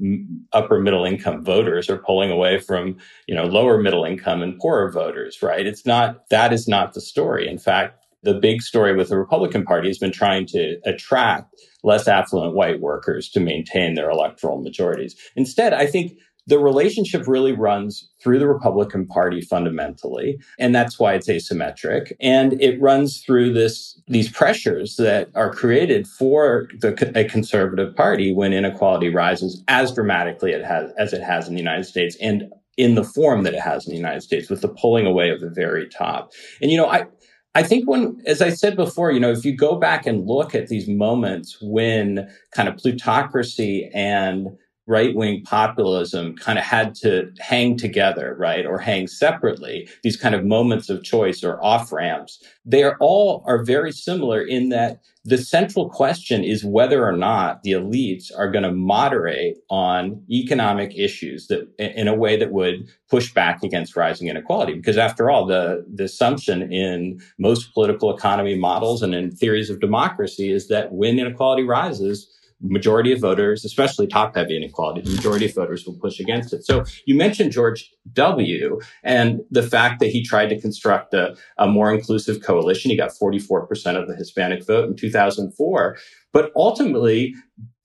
[0.54, 2.98] upper middle income voters are pulling away from
[3.28, 5.66] you know lower middle income and poorer voters right?
[5.66, 7.48] It's not that is not the story.
[7.50, 12.08] In fact the big story with the Republican Party has been trying to attract less
[12.08, 15.16] affluent white workers to maintain their electoral majorities.
[15.36, 16.14] Instead, I think
[16.50, 22.12] the relationship really runs through the Republican Party fundamentally, and that's why it's asymmetric.
[22.20, 28.34] And it runs through this these pressures that are created for the, a conservative party
[28.34, 32.46] when inequality rises as dramatically it has, as it has in the United States, and
[32.78, 35.42] in the form that it has in the United States, with the pulling away of
[35.42, 36.32] the very top.
[36.62, 37.06] And you know, I
[37.56, 40.54] I think when, as I said before, you know, if you go back and look
[40.54, 44.50] at these moments when kind of plutocracy and
[44.90, 48.66] right wing populism kind of had to hang together, right?
[48.66, 52.44] Or hang separately, these kind of moments of choice or off ramps.
[52.66, 55.00] They are all are very similar in that
[55.30, 60.98] the central question is whether or not the elites are going to moderate on economic
[60.98, 64.74] issues that in a way that would push back against rising inequality.
[64.74, 69.80] Because after all, the, the assumption in most political economy models and in theories of
[69.80, 72.28] democracy is that when inequality rises,
[72.62, 76.66] majority of voters, especially top heavy inequality, the majority of voters will push against it.
[76.66, 78.80] So you mentioned George W.
[79.04, 82.92] and the fact that he tried to construct a, a more inclusive coalition.
[82.92, 85.98] He got 44% of the Hispanic vote in 2004.
[86.32, 87.34] But ultimately,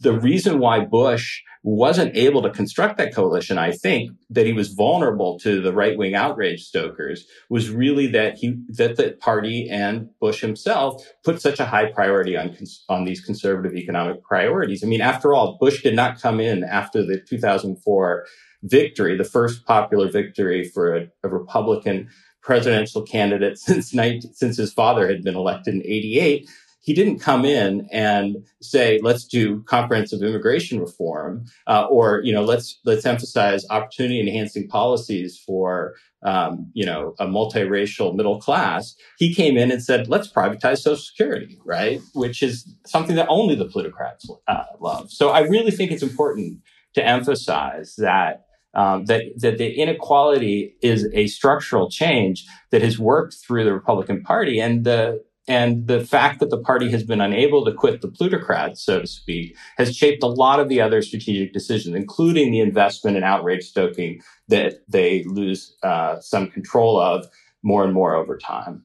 [0.05, 4.68] the reason why Bush wasn't able to construct that coalition, I think that he was
[4.68, 10.11] vulnerable to the right wing outrage stokers was really that he, that the party and
[10.20, 12.55] Bush himself put such a high priority on,
[12.90, 14.84] on these conservative economic priorities.
[14.84, 18.26] I mean, after all, Bush did not come in after the 2004
[18.64, 22.11] victory, the first popular victory for a, a Republican
[22.42, 26.46] presidential candidate since 19, since his father had been elected in 88
[26.85, 32.45] he didn't come in and say, let's do comprehensive immigration reform, uh, or, you know,
[32.45, 38.95] let's, let's emphasize opportunity enhancing policies for, um, you know, a multiracial middle class.
[39.18, 42.01] He came in and said, let's privatize social security, right?
[42.12, 45.11] Which is something that only the plutocrats uh, love.
[45.11, 46.61] So I really think it's important
[46.95, 53.35] to emphasize that um, that that the inequality is a structural change that has worked
[53.35, 57.64] through the Republican Party, and the and the fact that the party has been unable
[57.64, 61.53] to quit the plutocrats, so to speak, has shaped a lot of the other strategic
[61.53, 67.26] decisions, including the investment in outrage stoking that they lose uh, some control of
[67.62, 68.84] more and more over time.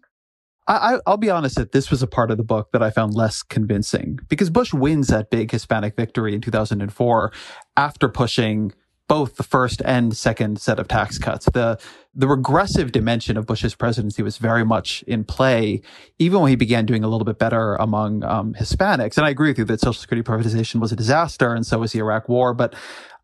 [0.68, 3.16] I, will be honest that this was a part of the book that I found
[3.16, 7.34] less convincing because Bush wins that big Hispanic victory in 2004
[7.76, 8.72] after pushing
[9.08, 11.48] both the first and second set of tax cuts.
[11.52, 11.80] The
[12.20, 15.82] the regressive dimension of Bush's presidency was very much in play,
[16.18, 19.16] even when he began doing a little bit better among um, Hispanics.
[19.18, 21.94] And I agree with you that Social Security privatization was a disaster, and so was
[21.94, 22.54] the Iraq War.
[22.54, 22.76] But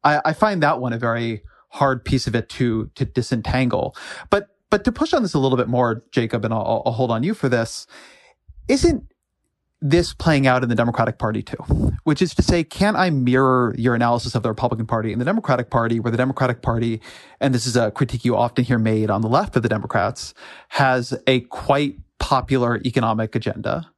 [0.06, 3.98] I, I find that one a very hard piece of it to to disentangle.
[4.30, 7.12] But but to push on this a little bit more, Jacob, and I'll, I'll hold
[7.12, 7.88] on you for this.
[8.70, 9.04] Isn't
[9.82, 11.58] this playing out in the Democratic Party too,
[12.04, 15.26] which is to say, can I mirror your analysis of the Republican Party and the
[15.26, 17.02] Democratic Party, where the Democratic Party,
[17.40, 20.34] and this is a critique you often hear made on the left of the Democrats,
[20.70, 23.90] has a quite popular economic agenda,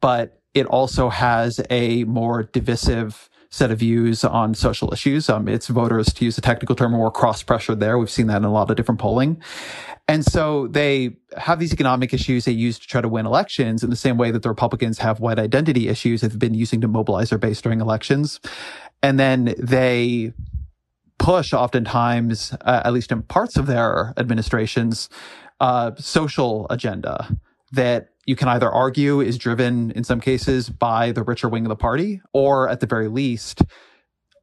[0.00, 5.30] but it also has a more divisive set of views on social issues.
[5.30, 7.98] Um, its voters, to use a technical term, more cross pressured there.
[7.98, 9.42] We've seen that in a lot of different polling.
[10.08, 13.90] And so they have these economic issues they use to try to win elections in
[13.90, 17.30] the same way that the Republicans have white identity issues they've been using to mobilize
[17.30, 18.38] their base during elections.
[19.02, 20.32] And then they
[21.18, 25.08] push oftentimes, uh, at least in parts of their administrations,
[25.60, 27.36] uh, social agenda
[27.72, 31.68] that you can either argue is driven in some cases by the richer wing of
[31.68, 33.62] the party, or at the very least,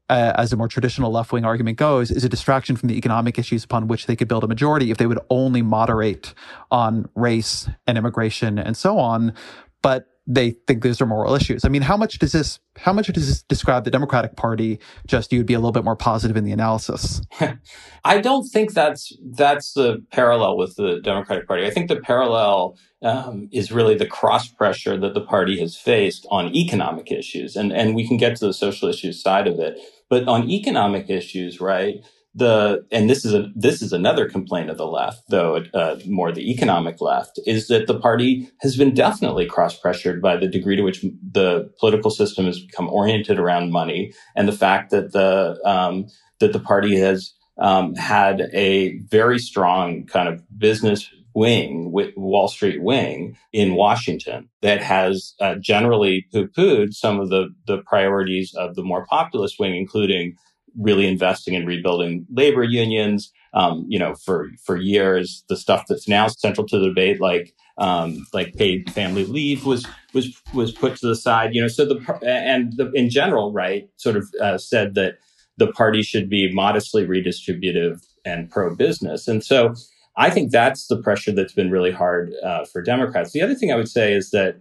[0.09, 3.37] uh, as a more traditional left wing argument goes, is a distraction from the economic
[3.37, 6.33] issues upon which they could build a majority if they would only moderate
[6.71, 9.33] on race and immigration and so on.
[9.81, 11.65] But they think those are moral issues.
[11.65, 14.79] I mean, how much does this how much does this describe the Democratic Party?
[15.05, 17.21] Just you'd be a little bit more positive in the analysis.
[18.05, 21.65] I don't think that's that's the parallel with the Democratic Party.
[21.65, 26.25] I think the parallel um, is really the cross pressure that the party has faced
[26.31, 29.77] on economic issues, and and we can get to the social issues side of it.
[30.09, 31.95] But on economic issues, right?
[32.35, 36.31] The and this is a this is another complaint of the left, though uh, more
[36.31, 40.75] the economic left, is that the party has been definitely cross pressured by the degree
[40.75, 45.59] to which the political system has become oriented around money and the fact that the
[45.65, 46.07] um,
[46.39, 52.81] that the party has um, had a very strong kind of business wing, Wall Street
[52.81, 58.83] wing in Washington that has uh, generally poo-pooed some of the the priorities of the
[58.83, 60.35] more populist wing, including
[60.77, 63.31] really investing in rebuilding labor unions.
[63.53, 67.53] Um, you know, for for years, the stuff that's now central to the debate, like
[67.77, 71.53] um, like paid family leave, was was was put to the side.
[71.53, 75.17] You know, so the and the, in general, right, sort of uh, said that
[75.57, 79.75] the party should be modestly redistributive and pro business, and so.
[80.15, 83.31] I think that's the pressure that's been really hard uh, for Democrats.
[83.31, 84.57] The other thing I would say is that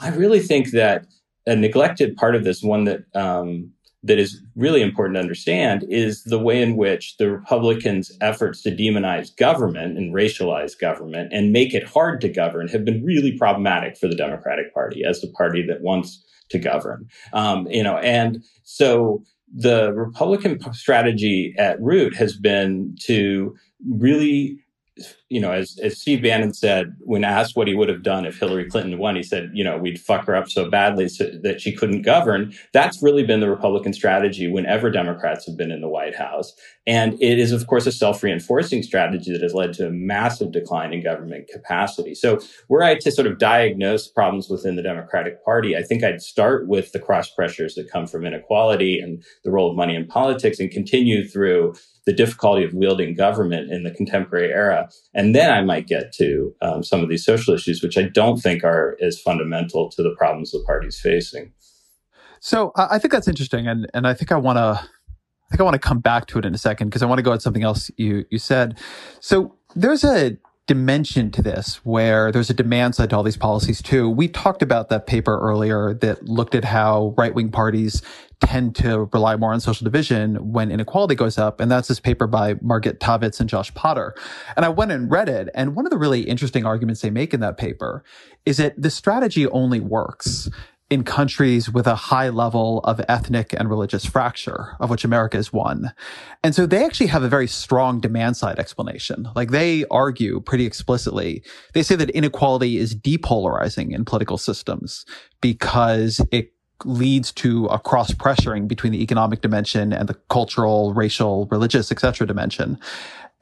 [0.00, 1.06] I really think that
[1.46, 3.72] a neglected part of this, one that um,
[4.06, 8.70] that is really important to understand is the way in which the Republicans' efforts to
[8.70, 13.96] demonize government and racialize government and make it hard to govern have been really problematic
[13.96, 17.08] for the Democratic Party as the party that wants to govern.
[17.32, 23.54] Um, you know, and so the Republican strategy at root has been to
[23.88, 24.58] really
[25.28, 28.38] you know, as, as Steve Bannon said, when asked what he would have done if
[28.38, 31.60] Hillary Clinton won, he said, you know, we'd fuck her up so badly so that
[31.60, 32.54] she couldn't govern.
[32.72, 36.54] That's really been the Republican strategy whenever Democrats have been in the White House.
[36.86, 40.92] And it is, of course, a self-reinforcing strategy that has led to a massive decline
[40.92, 42.14] in government capacity.
[42.14, 42.38] So
[42.68, 46.68] were I to sort of diagnose problems within the Democratic Party, I think I'd start
[46.68, 50.60] with the cross pressures that come from inequality and the role of money in politics
[50.60, 51.74] and continue through
[52.06, 54.88] the difficulty of wielding government in the contemporary era.
[55.12, 58.38] And then I might get to um, some of these social issues, which I don't
[58.38, 61.52] think are as fundamental to the problems the party's facing.
[62.40, 64.80] So I think that's interesting, and and I think I want to.
[64.80, 67.18] I think I want to come back to it in a second because I want
[67.18, 68.78] to go at something else you you said.
[69.20, 70.36] So there's a
[70.66, 74.10] dimension to this where there's a demand side to all these policies too.
[74.10, 78.02] We talked about that paper earlier that looked at how right wing parties
[78.40, 81.60] tend to rely more on social division when inequality goes up.
[81.60, 84.14] And that's this paper by Margaret Tavits and Josh Potter.
[84.56, 85.48] And I went and read it.
[85.54, 88.04] And one of the really interesting arguments they make in that paper
[88.44, 90.50] is that the strategy only works
[90.88, 95.52] in countries with a high level of ethnic and religious fracture, of which America is
[95.52, 95.92] one.
[96.44, 99.28] And so they actually have a very strong demand side explanation.
[99.34, 101.42] Like they argue pretty explicitly.
[101.74, 105.04] They say that inequality is depolarizing in political systems
[105.40, 106.52] because it
[106.84, 112.26] leads to a cross pressuring between the economic dimension and the cultural, racial, religious, etc.
[112.26, 112.78] dimension.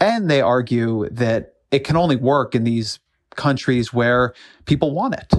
[0.01, 3.01] And they argue that it can only work in these
[3.35, 5.35] countries where people want it.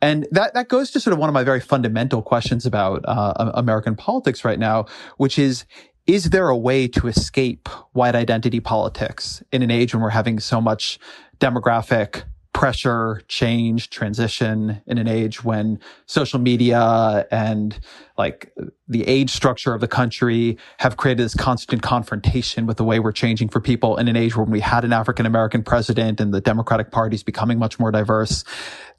[0.00, 3.52] And that, that goes to sort of one of my very fundamental questions about uh,
[3.54, 4.86] American politics right now,
[5.16, 5.64] which is,
[6.06, 10.40] is there a way to escape white identity politics in an age when we're having
[10.40, 10.98] so much
[11.38, 17.80] demographic pressure, change, transition in an age when social media and
[18.18, 18.52] like
[18.88, 23.10] the age structure of the country have created this constant confrontation with the way we're
[23.10, 26.40] changing for people in an age when we had an African American president and the
[26.40, 28.44] Democratic Party is becoming much more diverse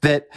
[0.00, 0.28] that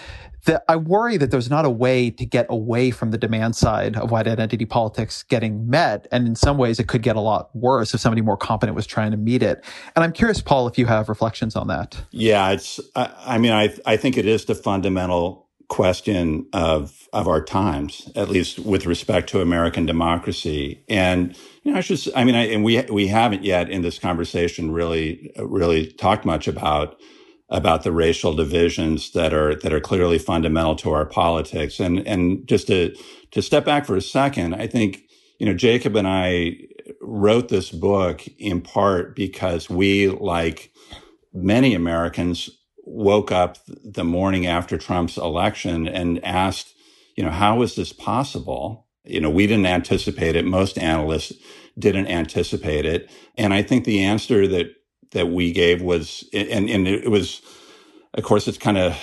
[0.48, 3.96] that I worry that there's not a way to get away from the demand side
[3.96, 6.08] of white identity politics getting met.
[6.12, 8.88] And in some ways, it could get a lot worse if somebody more competent was
[8.88, 9.64] trying to meet it.
[9.96, 12.02] And I'm curious, Paul, if you have reflections on that.
[12.12, 17.28] Yeah, it's, I, I mean, I, I think it is the fundamental question of, of
[17.28, 20.82] our times, at least with respect to American democracy.
[20.88, 24.00] And, you know, I should, I mean, I, and we, we haven't yet in this
[24.00, 26.98] conversation really, really talked much about
[27.50, 31.80] about the racial divisions that are that are clearly fundamental to our politics.
[31.80, 32.96] And and just to
[33.32, 35.04] to step back for a second, I think
[35.40, 36.58] you know Jacob and I
[37.02, 40.72] wrote this book in part because we, like
[41.34, 42.50] many Americans,
[42.84, 46.74] woke up the morning after Trump's election and asked,
[47.16, 48.88] you know, how is this possible?
[49.04, 50.46] You know, we didn't anticipate it.
[50.46, 51.34] Most analysts
[51.78, 53.10] didn't anticipate it.
[53.38, 54.68] And I think the answer that
[55.12, 57.42] that we gave was, and, and it was,
[58.14, 58.98] of course, it's kind of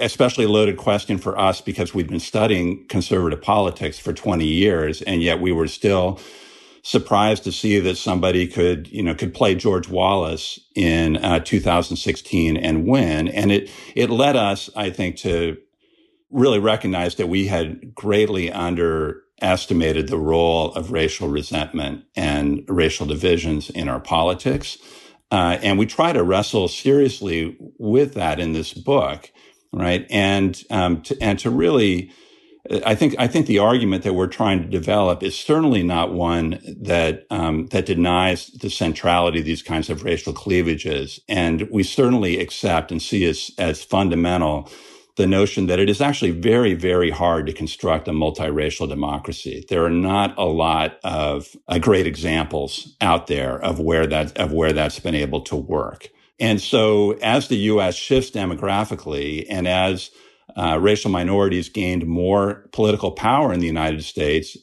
[0.00, 5.02] especially a loaded question for us because we've been studying conservative politics for 20 years,
[5.02, 6.18] and yet we were still
[6.82, 12.56] surprised to see that somebody could, you know, could play George Wallace in uh, 2016
[12.56, 13.28] and win.
[13.28, 15.58] And it it led us, I think, to
[16.30, 23.68] really recognize that we had greatly underestimated the role of racial resentment and racial divisions
[23.68, 24.78] in our politics.
[25.30, 29.30] Uh, and we try to wrestle seriously with that in this book,
[29.72, 30.06] right?
[30.10, 32.12] And um, to, and to really,
[32.84, 36.60] I think I think the argument that we're trying to develop is certainly not one
[36.82, 42.40] that um, that denies the centrality of these kinds of racial cleavages, and we certainly
[42.40, 44.68] accept and see as as fundamental
[45.20, 49.62] the notion that it is actually very, very hard to construct a multiracial democracy.
[49.68, 54.52] There are not a lot of uh, great examples out there of where that, of
[54.52, 56.08] where that's been able to work.
[56.40, 57.96] And so as the U.S.
[57.96, 60.10] shifts demographically and as
[60.56, 64.56] uh, racial minorities gained more political power in the United States,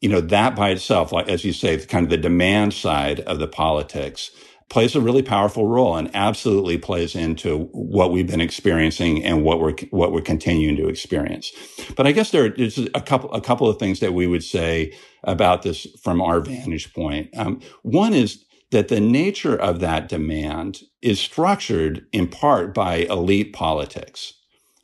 [0.00, 3.38] you know, that by itself, like, as you say, kind of the demand side of
[3.38, 4.32] the politics
[4.72, 9.60] plays a really powerful role and absolutely plays into what we've been experiencing and what
[9.60, 11.52] we're what we're continuing to experience.
[11.94, 14.94] But I guess there's a couple a couple of things that we would say
[15.24, 17.28] about this from our vantage point.
[17.36, 23.52] Um, one is that the nature of that demand is structured in part by elite
[23.52, 24.32] politics,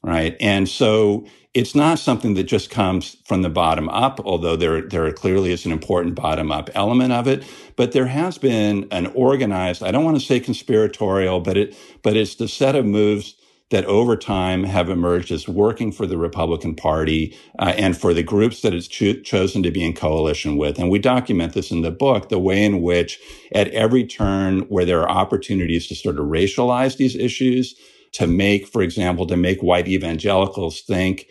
[0.03, 0.37] right?
[0.39, 1.27] And so
[1.59, 5.67] it's not something that just comes from the bottom up, although there, there clearly is
[5.67, 7.45] an important bottom up element of it.
[7.75, 12.17] But there has been an organized, I don't want to say conspiratorial, but it, but
[12.17, 13.35] it's the set of moves
[13.71, 18.23] that over time have emerged as working for the Republican Party uh, and for the
[18.23, 20.79] groups that it's cho- chosen to be in coalition with.
[20.79, 23.19] And we document this in the book, the way in which
[23.53, 27.75] at every turn where there are opportunities to sort of racialize these issues,
[28.13, 31.27] to make, for example, to make white evangelicals think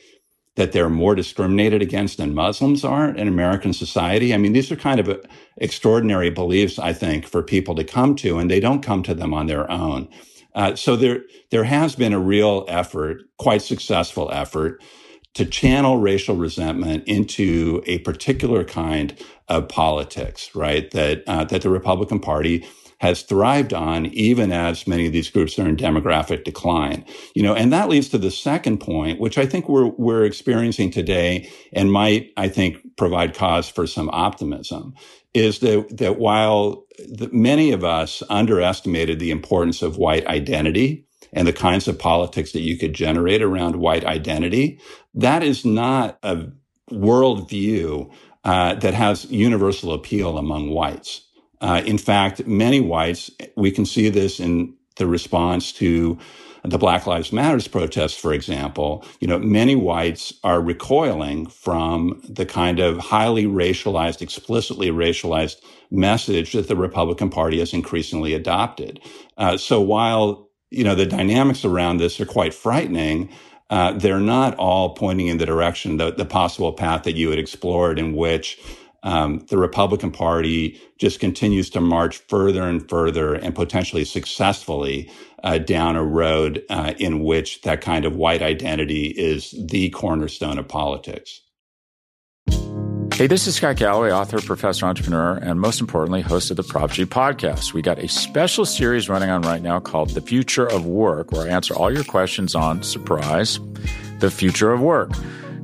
[0.58, 4.34] that they're more discriminated against than Muslims are in American society.
[4.34, 5.24] I mean, these are kind of
[5.58, 9.36] extraordinary beliefs, I think, for people to come to, and they don't come to them
[9.36, 10.10] on their own.
[10.56, 14.82] Uh, so there, there has been a real effort, quite successful effort,
[15.36, 19.16] to channel racial resentment into a particular kind
[19.48, 20.90] of politics, right?
[20.90, 22.66] That uh, that the Republican Party
[23.00, 27.06] has thrived on, even as many of these groups are in demographic decline.
[27.36, 30.92] You know, and that leads to the second point, which I think we're, we're experiencing
[30.92, 34.96] today and might, I think, provide cause for some optimism
[35.34, 41.48] is that, that while the, many of us underestimated the importance of white identity and
[41.48, 44.80] the kinds of politics that you could generate around white identity,
[45.14, 46.48] that is not a
[46.92, 48.12] worldview
[48.44, 51.27] uh, that has universal appeal among whites.
[51.62, 56.18] Uh, in fact, many whites, we can see this in the response to
[56.64, 62.46] the Black Lives Matters protests, for example, you know, many whites are recoiling from the
[62.46, 65.58] kind of highly racialized, explicitly racialized
[65.92, 69.00] message that the Republican Party has increasingly adopted.
[69.38, 73.30] Uh, so while, you know, the dynamics around this are quite frightening,
[73.70, 77.40] uh, they're not all pointing in the direction, the, the possible path that you had
[77.40, 78.60] explored in which
[79.08, 85.10] um, the Republican Party just continues to march further and further and potentially successfully
[85.46, 90.60] uh, down a road uh, in which that kind of white identity is the cornerstone
[90.60, 91.40] of politics.
[93.14, 96.92] Hey, this is Scott Galloway, author, professor, entrepreneur, and most importantly, host of the Prop
[96.92, 97.74] G podcast.
[97.74, 101.48] We got a special series running on right now called The Future of Work, where
[101.48, 103.58] I answer all your questions on surprise,
[104.20, 105.12] the future of work.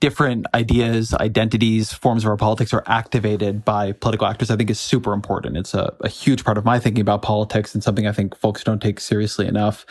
[0.00, 4.80] different ideas, identities, forms of our politics are activated by political actors, I think is
[4.80, 5.56] super important.
[5.56, 8.64] It's a, a, huge part of my thinking about politics and something I think folks
[8.64, 9.86] don't take seriously enough.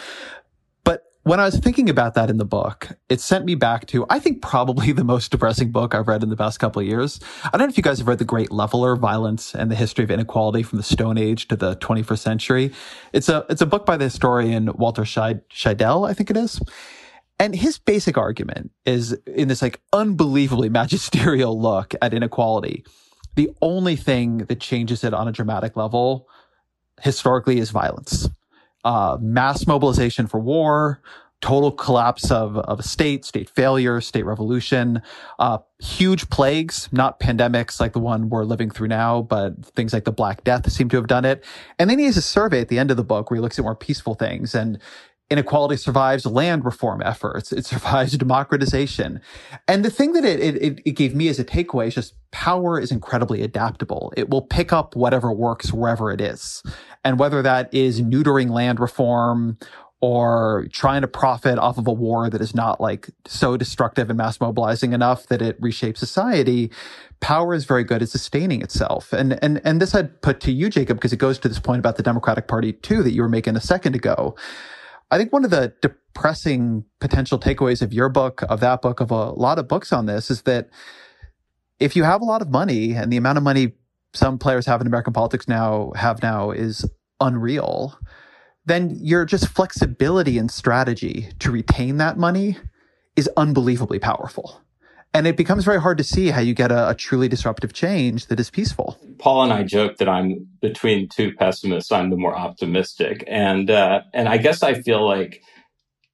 [0.83, 4.05] But when I was thinking about that in the book, it sent me back to,
[4.09, 7.19] I think probably the most depressing book I've read in the past couple of years.
[7.45, 10.03] I don't know if you guys have read The Great Leveler, Violence and the History
[10.03, 12.73] of Inequality from the Stone Age to the 21st Century.
[13.13, 16.59] It's a, it's a book by the historian Walter Scheidel, I think it is.
[17.39, 22.85] And his basic argument is in this like unbelievably magisterial look at inequality.
[23.35, 26.27] The only thing that changes it on a dramatic level
[27.01, 28.29] historically is violence.
[28.85, 31.01] Uh, mass mobilization for war,
[31.41, 35.01] total collapse of, of a state, state failure, state revolution,
[35.37, 40.05] uh, huge plagues, not pandemics like the one we're living through now, but things like
[40.05, 41.43] the Black Death seem to have done it.
[41.77, 43.59] And then he has a survey at the end of the book where he looks
[43.59, 44.79] at more peaceful things and
[45.29, 47.51] inequality survives land reform efforts.
[47.51, 49.21] It survives democratization.
[49.67, 52.79] And the thing that it, it, it gave me as a takeaway is just power
[52.79, 54.13] is incredibly adaptable.
[54.15, 56.61] It will pick up whatever works wherever it is.
[57.03, 59.57] And whether that is neutering land reform
[60.01, 64.17] or trying to profit off of a war that is not like so destructive and
[64.17, 66.69] mass mobilizing enough that it reshapes society,
[67.21, 69.13] power is very good at sustaining itself.
[69.13, 71.79] And and and this I'd put to you, Jacob, because it goes to this point
[71.79, 74.35] about the Democratic Party too that you were making a second ago.
[75.11, 79.11] I think one of the depressing potential takeaways of your book, of that book, of
[79.11, 80.69] a lot of books on this is that
[81.79, 83.73] if you have a lot of money and the amount of money
[84.13, 86.89] some players have in American politics now have now is
[87.19, 87.97] unreal
[88.65, 92.57] then your just flexibility and strategy to retain that money
[93.15, 94.61] is unbelievably powerful.
[95.15, 98.25] And it becomes very hard to see how you get a, a, truly disruptive change
[98.25, 98.99] that is peaceful.
[99.17, 101.89] Paul and I joke that I'm between two pessimists.
[101.89, 105.41] I'm the more optimistic, and uh, and I guess I feel like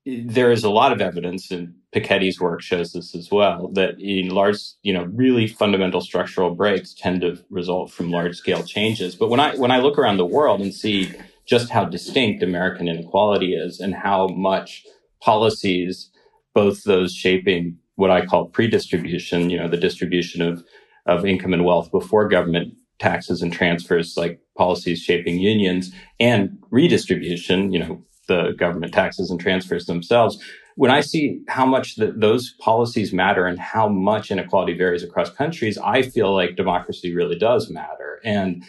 [0.06, 4.30] there is a lot of evidence, and Piketty's work shows this as well, that in
[4.30, 9.16] large, you know, really fundamental structural breaks tend to result from large scale changes.
[9.16, 11.12] But when I when I look around the world and see
[11.48, 14.86] just how distinct American inequality is and how much
[15.22, 16.12] policies,
[16.54, 20.66] both those shaping what I call pre-distribution, you know, the distribution of,
[21.06, 27.72] of income and wealth before government taxes and transfers, like policies shaping unions and redistribution,
[27.72, 30.44] you know, the government taxes and transfers themselves.
[30.76, 35.30] When I see how much the, those policies matter and how much inequality varies across
[35.30, 38.20] countries, I feel like democracy really does matter.
[38.24, 38.64] And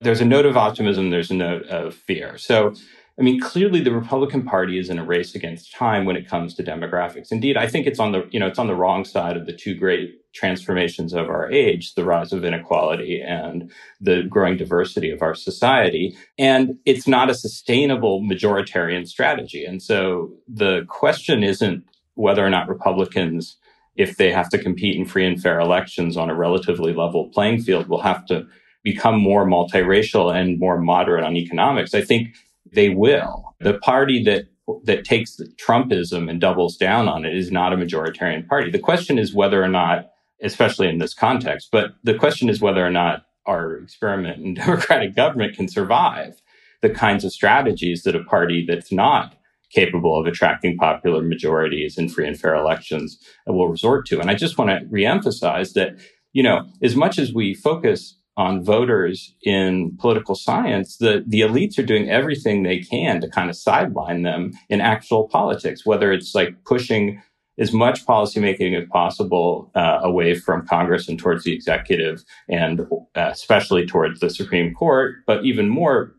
[0.00, 2.38] there's a note of optimism, there's a note of fear.
[2.38, 2.72] So,
[3.18, 6.54] I mean, clearly the Republican Party is in a race against time when it comes
[6.54, 7.32] to demographics.
[7.32, 9.52] Indeed, I think it's on the, you know, it's on the wrong side of the
[9.52, 15.20] two great transformations of our age, the rise of inequality and the growing diversity of
[15.20, 16.16] our society.
[16.38, 19.64] And it's not a sustainable majoritarian strategy.
[19.64, 23.56] And so the question isn't whether or not Republicans,
[23.96, 27.62] if they have to compete in free and fair elections on a relatively level playing
[27.62, 28.46] field, will have to
[28.84, 32.36] become more multiracial and more moderate on economics, I think
[32.72, 33.54] they will.
[33.60, 34.46] The party that
[34.84, 38.70] that takes the Trumpism and doubles down on it is not a majoritarian party.
[38.70, 40.10] The question is whether or not,
[40.42, 45.16] especially in this context, but the question is whether or not our experiment in democratic
[45.16, 46.42] government can survive
[46.82, 49.34] the kinds of strategies that a party that's not
[49.70, 54.20] capable of attracting popular majorities in free and fair elections will resort to.
[54.20, 55.96] And I just want to reemphasize that,
[56.32, 61.76] you know, as much as we focus on voters in political science, the, the elites
[61.76, 66.36] are doing everything they can to kind of sideline them in actual politics, whether it's
[66.36, 67.20] like pushing
[67.58, 72.82] as much policymaking as possible uh, away from Congress and towards the executive, and
[73.16, 76.14] uh, especially towards the Supreme Court, but even more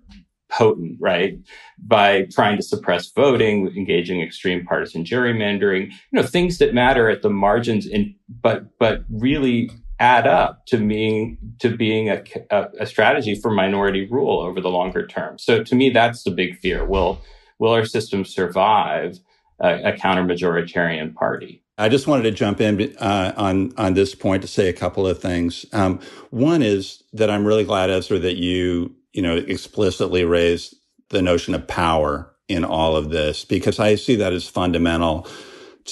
[0.49, 1.39] potent, right?
[1.78, 7.22] By trying to suppress voting, engaging extreme partisan gerrymandering, you know, things that matter at
[7.22, 12.86] the margins, in, but but really add up to being to being a, a, a,
[12.86, 15.38] strategy for minority rule over the longer term.
[15.38, 16.86] So to me, that's the big fear.
[16.86, 17.22] Will
[17.60, 19.20] will our system survive
[19.60, 21.64] a, a counter majoritarian party?
[21.78, 25.06] I just wanted to jump in uh, on on this point to say a couple
[25.06, 25.66] of things.
[25.74, 30.76] Um, one is that I'm really glad, Ezra, that you you know explicitly raised
[31.10, 35.28] the notion of power in all of this because I see that as fundamental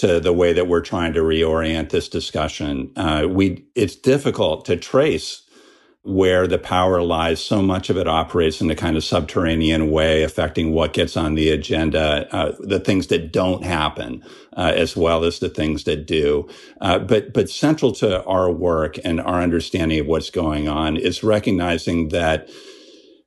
[0.02, 2.92] to the way that we're trying to reorient this discussion.
[2.96, 5.44] Uh, we it's difficult to trace
[6.04, 7.44] where the power lies.
[7.44, 11.36] So much of it operates in a kind of subterranean way, affecting what gets on
[11.36, 14.24] the agenda, uh, the things that don't happen,
[14.56, 16.48] uh, as well as the things that do.
[16.80, 21.24] Uh, but but central to our work and our understanding of what's going on is
[21.24, 22.50] recognizing that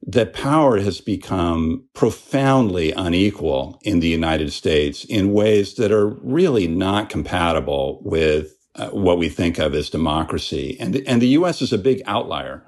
[0.03, 6.67] that power has become profoundly unequal in the United States in ways that are really
[6.67, 10.77] not compatible with uh, what we think of as democracy.
[10.81, 11.61] And, and the U.S.
[11.61, 12.65] is a big outlier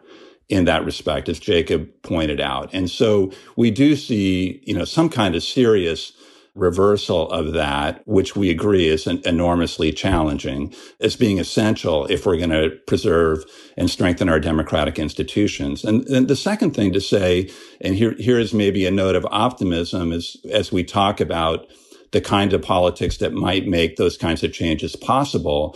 [0.49, 2.68] in that respect, as Jacob pointed out.
[2.74, 6.12] And so we do see, you know, some kind of serious
[6.55, 12.50] reversal of that, which we agree is enormously challenging, as being essential if we're going
[12.50, 13.44] to preserve
[13.78, 15.82] and strengthen our democratic institutions.
[15.82, 17.50] And, and the second thing to say,
[17.80, 21.66] and here, here is maybe a note of optimism as, as we talk about
[22.12, 25.74] the kind of politics that might make those kinds of changes possible.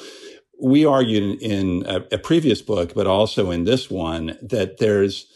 [0.62, 5.26] We argued in, in a, a previous book, but also in this one, that there's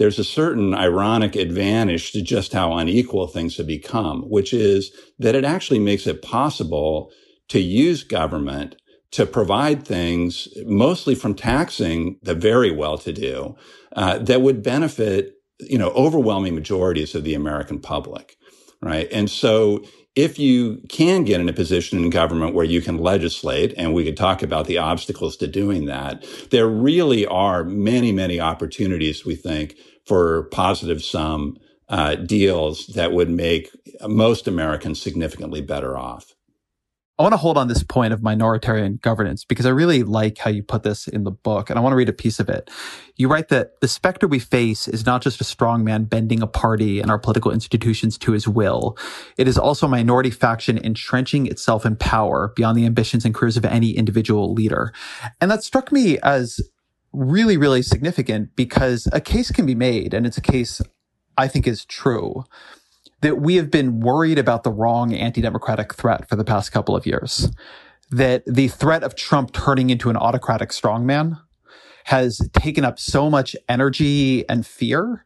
[0.00, 5.34] there's a certain ironic advantage to just how unequal things have become, which is that
[5.34, 7.12] it actually makes it possible
[7.48, 8.76] to use government
[9.10, 13.54] to provide things mostly from taxing the very well-to-do
[13.94, 18.38] uh, that would benefit you know overwhelming majorities of the american public
[18.82, 19.08] right?
[19.12, 19.84] And so
[20.16, 24.04] if you can get in a position in government where you can legislate, and we
[24.04, 29.36] could talk about the obstacles to doing that, there really are many, many opportunities, we
[29.36, 29.76] think,
[30.06, 31.56] for positive sum
[31.88, 33.70] uh, deals that would make
[34.06, 36.34] most Americans significantly better off.
[37.20, 40.48] I want to hold on this point of minoritarian governance because I really like how
[40.48, 42.70] you put this in the book and I want to read a piece of it.
[43.16, 46.46] You write that the specter we face is not just a strong man bending a
[46.46, 48.96] party and our political institutions to his will.
[49.36, 53.58] It is also a minority faction entrenching itself in power beyond the ambitions and careers
[53.58, 54.94] of any individual leader.
[55.42, 56.58] And that struck me as
[57.12, 60.80] really, really significant because a case can be made and it's a case
[61.36, 62.44] I think is true
[63.20, 67.06] that we have been worried about the wrong anti-democratic threat for the past couple of
[67.06, 67.50] years.
[68.10, 71.40] That the threat of Trump turning into an autocratic strongman
[72.04, 75.24] has taken up so much energy and fear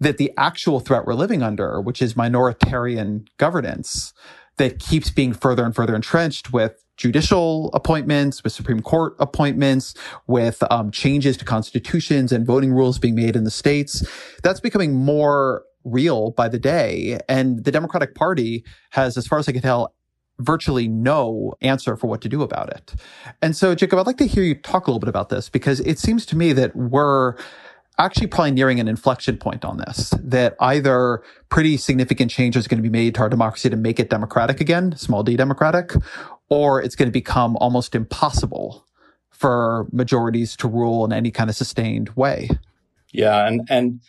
[0.00, 4.12] that the actual threat we're living under, which is minoritarian governance,
[4.58, 9.94] that keeps being further and further entrenched with judicial appointments, with Supreme Court appointments,
[10.26, 14.06] with um, changes to constitutions and voting rules being made in the states.
[14.42, 17.18] That's becoming more real by the day.
[17.28, 19.94] And the Democratic Party has, as far as I can tell,
[20.40, 22.94] virtually no answer for what to do about it.
[23.42, 25.80] And so, Jacob, I'd like to hear you talk a little bit about this because
[25.80, 27.34] it seems to me that we're
[27.98, 32.78] actually probably nearing an inflection point on this, that either pretty significant changes are going
[32.78, 35.92] to be made to our democracy to make it democratic again, small d democratic,
[36.48, 38.86] or it's going to become almost impossible
[39.30, 42.48] for majorities to rule in any kind of sustained way.
[43.12, 43.46] Yeah.
[43.46, 44.00] And, and,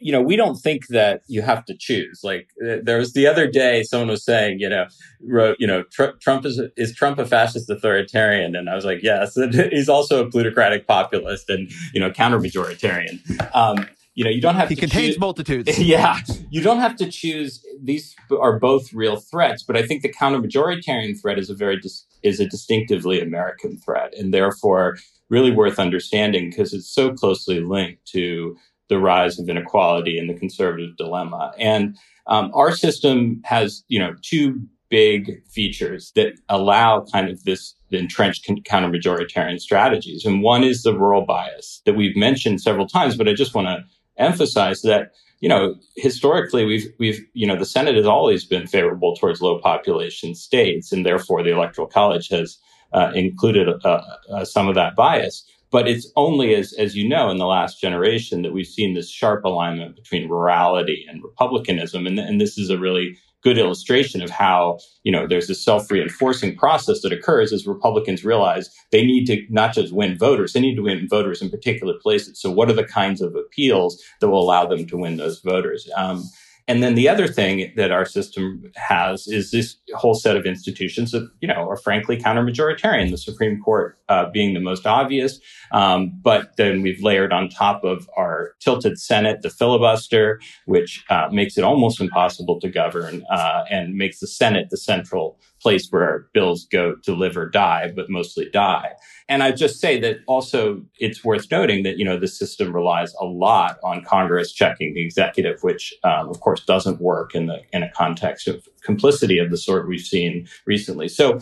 [0.00, 2.20] you know, we don't think that you have to choose.
[2.24, 4.86] Like uh, there was the other day, someone was saying, you know,
[5.22, 8.56] wrote, you know, Tr- Trump is is Trump a fascist authoritarian?
[8.56, 9.36] And I was like, yes.
[9.70, 13.20] He's also a plutocratic populist and you know, counter majoritarian.
[13.54, 13.86] Um,
[14.16, 15.20] you know, you don't have he to contains choose.
[15.20, 15.78] multitudes.
[15.78, 17.64] yeah, you don't have to choose.
[17.82, 21.78] These are both real threats, but I think the counter majoritarian threat is a very
[21.78, 24.96] dis- is a distinctively American threat, and therefore
[25.28, 28.56] really worth understanding because it's so closely linked to
[28.88, 31.52] the rise of inequality and the conservative dilemma.
[31.58, 31.96] And
[32.26, 38.48] um, our system has, you know, two big features that allow kind of this entrenched
[38.64, 40.24] counter majoritarian strategies.
[40.24, 43.66] And one is the rural bias that we've mentioned several times, but I just want
[43.66, 43.84] to
[44.18, 49.14] emphasize that you know, historically, we've we've you know the Senate has always been favorable
[49.16, 52.58] towards low population states, and therefore the Electoral College has
[52.92, 54.02] uh, included uh,
[54.32, 55.44] uh, some of that bias.
[55.70, 59.10] But it's only as, as you know, in the last generation that we've seen this
[59.10, 62.06] sharp alignment between rurality and republicanism.
[62.06, 66.56] And, and this is a really good illustration of how, you know, there's this self-reinforcing
[66.56, 70.74] process that occurs as Republicans realize they need to not just win voters, they need
[70.74, 72.40] to win voters in particular places.
[72.40, 75.88] So what are the kinds of appeals that will allow them to win those voters?
[75.94, 76.24] Um,
[76.68, 81.12] and then the other thing that our system has is this whole set of institutions
[81.12, 85.38] that, you know, are frankly counter majoritarian, the Supreme Court uh, being the most obvious.
[85.70, 91.28] Um, but then we've layered on top of our tilted Senate, the filibuster, which uh,
[91.30, 96.28] makes it almost impossible to govern uh, and makes the Senate the central place where
[96.32, 98.90] bills go to live or die, but mostly die.
[99.28, 100.60] And I just say that also
[101.00, 105.04] it's worth noting that, you know, the system relies a lot on Congress checking the
[105.04, 109.50] executive, which, um, of course, doesn't work in the, in a context of complicity of
[109.50, 111.08] the sort we've seen recently.
[111.08, 111.40] So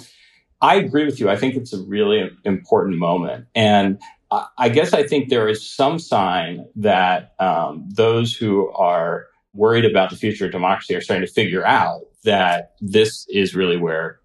[0.62, 1.28] I agree with you.
[1.28, 3.46] I think it's a really important moment.
[3.54, 4.00] And
[4.56, 10.08] I guess I think there is some sign that um, those who are worried about
[10.08, 14.20] the future of democracy are starting to figure out that this is really where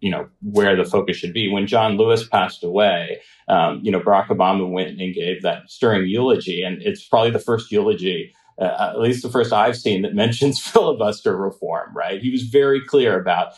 [0.00, 1.48] you know, where the focus should be.
[1.48, 6.08] When John Lewis passed away, um, you know, Barack Obama went and gave that stirring
[6.08, 10.14] eulogy, and it's probably the first eulogy, uh, at least the first I've seen, that
[10.24, 11.94] mentions filibuster reform.
[11.94, 12.20] Right?
[12.20, 13.52] He was very clear about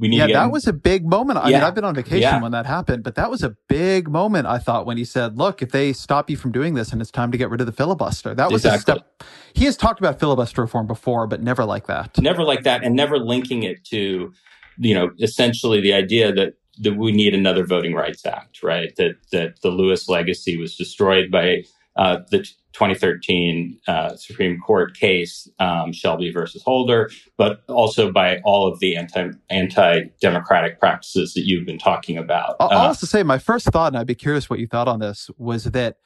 [0.00, 1.38] we need yeah, that was a big moment.
[1.38, 1.58] I yeah.
[1.58, 2.40] mean, I've been on vacation yeah.
[2.40, 4.46] when that happened, but that was a big moment.
[4.46, 7.10] I thought when he said, "Look, if they stop you from doing this, and it's
[7.10, 8.94] time to get rid of the filibuster," that was exactly.
[8.94, 9.22] a step.
[9.52, 12.18] He has talked about filibuster reform before, but never like that.
[12.18, 14.32] Never like that, and never linking it to,
[14.78, 18.96] you know, essentially the idea that that we need another Voting Rights Act, right?
[18.96, 21.64] That that the Lewis legacy was destroyed by
[22.00, 22.38] uh, the
[22.72, 28.96] 2013 uh, Supreme Court case, um, Shelby versus Holder, but also by all of the
[28.96, 32.56] anti anti democratic practices that you've been talking about.
[32.58, 34.88] I'll, uh, I'll also say my first thought, and I'd be curious what you thought
[34.88, 35.98] on this, was that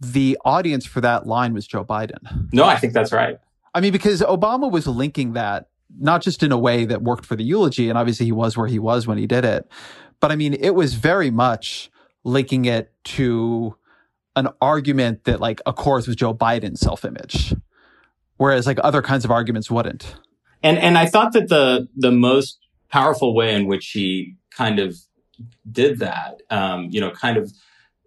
[0.00, 2.52] the audience for that line was Joe Biden.
[2.52, 3.38] No, I think that's right.
[3.74, 5.68] I mean, because Obama was linking that
[6.00, 8.66] not just in a way that worked for the eulogy, and obviously he was where
[8.66, 9.70] he was when he did it,
[10.18, 11.92] but I mean, it was very much
[12.24, 13.76] linking it to
[14.38, 17.54] an argument that like accords with Joe Biden's self-image,
[18.36, 20.16] whereas like other kinds of arguments wouldn't.
[20.62, 22.58] And and I thought that the the most
[22.88, 24.96] powerful way in which he kind of
[25.70, 27.52] did that, um, you know, kind of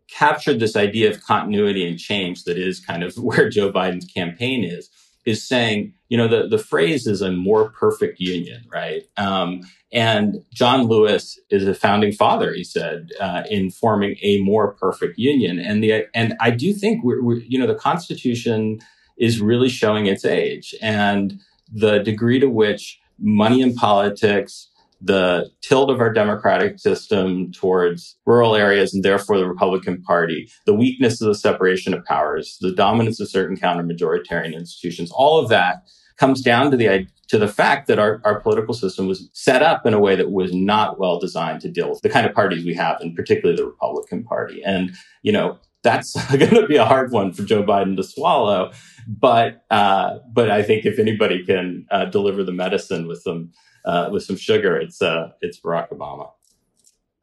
[0.10, 4.64] captured this idea of continuity and change that is kind of where Joe Biden's campaign
[4.64, 4.90] is,
[5.26, 9.04] is saying, you know, the, the phrase is a more perfect union, right?
[9.16, 9.62] Um,
[9.94, 15.18] and John Lewis is a founding father, he said, uh, in forming a more perfect
[15.18, 15.58] union.
[15.58, 18.80] And the and I do think we're, we're, you know the Constitution
[19.18, 21.40] is really showing its age and
[21.74, 28.58] the degree to which money in politics, the tilt of our democratic system towards rural
[28.58, 33.22] areas and therefore the Republican Party, the weakness of the separation of powers, the dominance
[33.22, 35.84] of certain counter majoritarian institutions, all of that
[36.22, 39.88] comes down to the to the fact that our, our political system was set up
[39.88, 42.64] in a way that was not well designed to deal with the kind of parties
[42.64, 44.62] we have, and particularly the Republican Party.
[44.64, 44.92] And
[45.24, 48.72] you know that's going to be a hard one for Joe Biden to swallow.
[49.08, 53.52] But uh, but I think if anybody can uh, deliver the medicine with some
[53.84, 56.30] uh, with some sugar, it's uh, it's Barack Obama.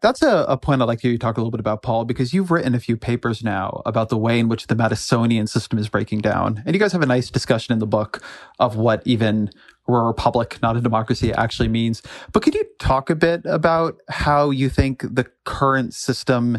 [0.00, 2.32] That's a, a, point I'd like you to talk a little bit about, Paul, because
[2.32, 5.88] you've written a few papers now about the way in which the Madisonian system is
[5.88, 6.62] breaking down.
[6.64, 8.22] And you guys have a nice discussion in the book
[8.60, 9.50] of what even
[9.88, 12.02] a republic, not a democracy, actually means.
[12.32, 16.58] But could you talk a bit about how you think the current system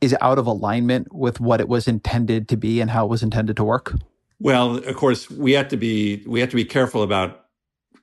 [0.00, 3.22] is out of alignment with what it was intended to be and how it was
[3.22, 3.94] intended to work?
[4.40, 7.46] Well, of course, we have to be we have to be careful about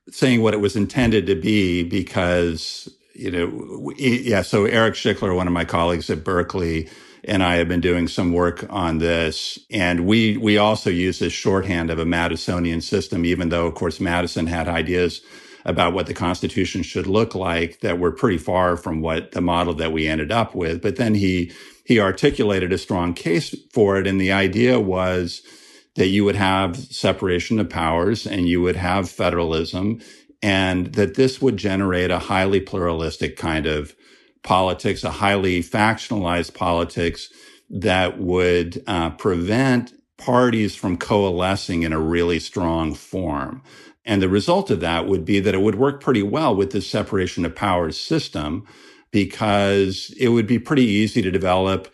[0.09, 5.47] saying what it was intended to be because you know yeah so eric schickler one
[5.47, 6.89] of my colleagues at berkeley
[7.26, 11.34] and i have been doing some work on this and we we also use this
[11.34, 15.22] shorthand of a madisonian system even though of course madison had ideas
[15.66, 19.74] about what the constitution should look like that were pretty far from what the model
[19.76, 21.51] that we ended up with but then he
[21.86, 25.41] he articulated a strong case for it and the idea was
[25.95, 30.01] that you would have separation of powers and you would have federalism
[30.41, 33.95] and that this would generate a highly pluralistic kind of
[34.43, 37.29] politics, a highly factionalized politics
[37.69, 43.61] that would uh, prevent parties from coalescing in a really strong form.
[44.05, 46.88] And the result of that would be that it would work pretty well with this
[46.89, 48.65] separation of powers system
[49.11, 51.88] because it would be pretty easy to develop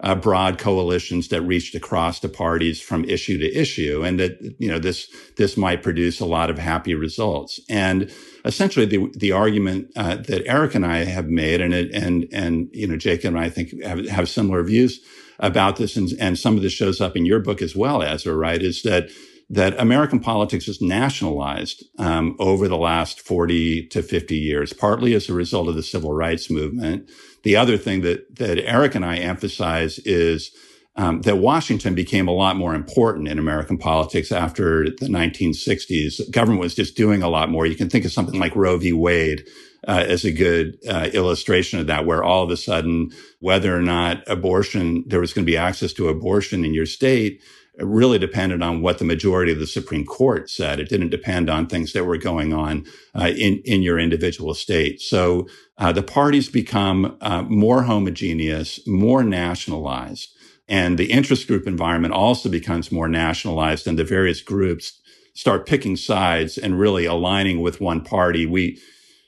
[0.00, 4.68] uh, broad coalitions that reached across the parties from issue to issue, and that you
[4.68, 7.60] know this this might produce a lot of happy results.
[7.68, 8.10] And
[8.44, 12.68] essentially, the the argument uh, that Eric and I have made, and it, and and
[12.72, 15.00] you know Jacob and I think have, have similar views
[15.38, 18.36] about this, and, and some of this shows up in your book as well, Ezra.
[18.36, 19.08] Right, is that
[19.48, 25.28] that American politics is nationalized um, over the last 40 to 50 years, partly as
[25.28, 27.08] a result of the civil rights movement.
[27.46, 30.50] The other thing that, that Eric and I emphasize is
[30.96, 36.28] um, that Washington became a lot more important in American politics after the 1960s.
[36.32, 37.64] Government was just doing a lot more.
[37.64, 38.92] You can think of something like Roe v.
[38.92, 39.46] Wade
[39.86, 43.80] uh, as a good uh, illustration of that, where all of a sudden, whether or
[43.80, 47.40] not abortion, there was going to be access to abortion in your state,
[47.78, 50.80] really depended on what the majority of the Supreme Court said.
[50.80, 55.00] It didn't depend on things that were going on uh, in in your individual state.
[55.00, 55.46] So
[55.78, 60.30] uh, the parties become uh, more homogeneous, more nationalized,
[60.68, 64.98] and the interest group environment also becomes more nationalized, and the various groups
[65.34, 68.46] start picking sides and really aligning with one party.
[68.46, 68.80] We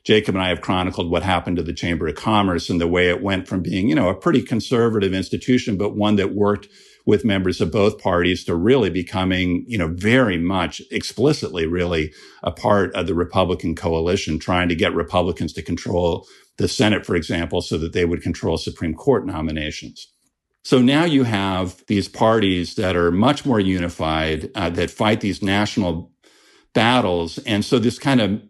[0.05, 3.11] Jacob and I have chronicled what happened to the Chamber of Commerce and the way
[3.11, 6.68] it went from being, you know, a pretty conservative institution, but one that worked
[7.07, 12.51] with members of both parties to really becoming, you know, very much explicitly really a
[12.51, 16.26] part of the Republican coalition, trying to get Republicans to control
[16.59, 20.09] the Senate, for example, so that they would control Supreme Court nominations.
[20.64, 25.42] So now you have these parties that are much more unified, uh, that fight these
[25.42, 26.12] national
[26.74, 27.38] battles.
[27.38, 28.42] And so this kind of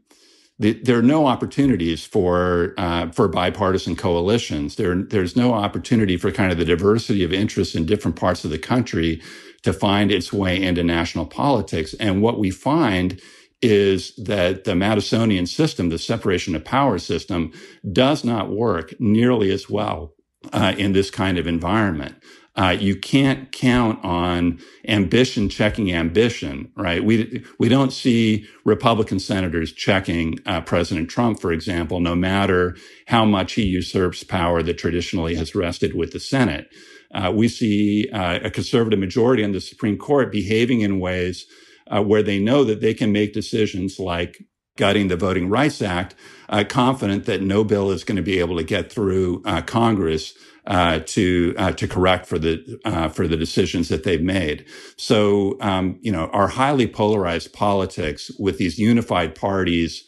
[0.59, 4.75] there are no opportunities for uh, for bipartisan coalitions.
[4.77, 8.51] There, there's no opportunity for kind of the diversity of interests in different parts of
[8.51, 9.23] the country
[9.63, 11.95] to find its way into national politics.
[11.95, 13.21] And what we find
[13.63, 17.53] is that the Madisonian system, the separation of power system,
[17.93, 20.15] does not work nearly as well
[20.53, 22.17] uh, in this kind of environment.
[22.59, 24.59] Uh, you can't count on
[24.89, 27.05] ambition checking ambition, right?
[27.05, 32.77] We we don't see Republican senators checking uh, President Trump, for example, no matter
[33.07, 36.69] how much he usurps power that traditionally has rested with the Senate.
[37.15, 41.47] Uh, we see uh, a conservative majority on the Supreme Court behaving in ways
[41.87, 44.45] uh, where they know that they can make decisions like
[44.77, 46.17] gutting the Voting Rights Act,
[46.49, 50.35] uh, confident that no bill is going to be able to get through Congress
[50.69, 54.67] uh, to uh, to correct for the uh, for the decisions that they've made.
[54.97, 60.05] So um, you know, our highly polarized politics with these unified parties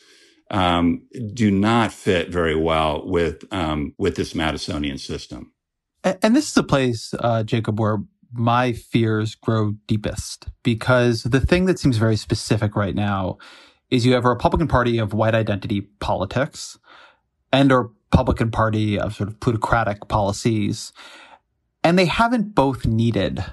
[0.50, 5.52] um, do not fit very well with um, with this Madisonian system.
[6.04, 7.98] And, and this is a place, uh, Jacob, where
[8.32, 13.38] my fears grow deepest because the thing that seems very specific right now
[13.90, 16.78] is you have a Republican Party of white identity politics
[17.52, 20.92] and a Republican Party of sort of plutocratic policies.
[21.84, 23.44] And they haven't both needed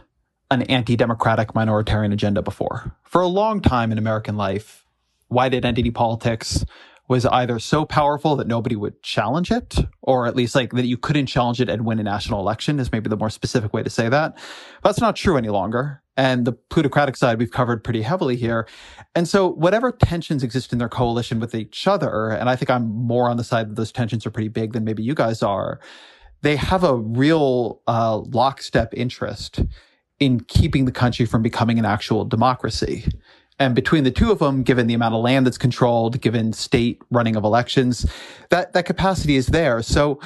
[0.49, 2.95] an anti-democratic minoritarian agenda before.
[3.03, 4.85] For a long time in American life,
[5.27, 6.65] white identity politics
[7.07, 10.97] was either so powerful that nobody would challenge it, or at least like that you
[10.97, 13.89] couldn't challenge it and win a national election is maybe the more specific way to
[13.89, 14.35] say that.
[14.81, 16.01] But that's not true any longer.
[16.17, 18.67] And the plutocratic side we've covered pretty heavily here.
[19.17, 22.87] And so whatever tensions exist in their coalition with each other, and I think I'm
[22.87, 25.79] more on the side that those tensions are pretty big than maybe you guys are,
[26.43, 29.61] they have a real uh, lockstep interest
[30.19, 33.05] in keeping the country from becoming an actual democracy.
[33.57, 37.01] And between the two of them, given the amount of land that's controlled, given state
[37.09, 38.05] running of elections,
[38.51, 39.81] that, that capacity is there.
[39.81, 40.19] So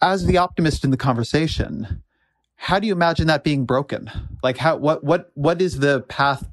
[0.00, 2.02] as the optimist in the conversation,
[2.56, 4.10] how do you imagine that being broken?
[4.42, 6.48] Like how, what, what, what is the path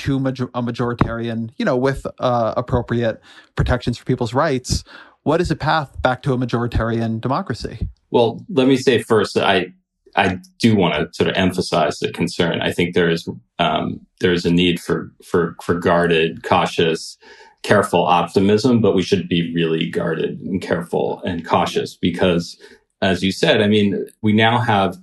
[0.00, 3.20] to major, a majoritarian, you know, with uh, appropriate
[3.56, 4.84] protections for people's rights?
[5.22, 7.88] What is a path back to a majoritarian democracy?
[8.10, 9.72] Well, let me say first that I
[10.16, 12.60] I do want to sort of emphasize the concern.
[12.60, 13.28] I think there is
[13.58, 17.18] um, there is a need for for for guarded, cautious,
[17.62, 22.58] careful optimism, but we should be really guarded and careful and cautious because,
[23.02, 24.96] as you said, I mean, we now have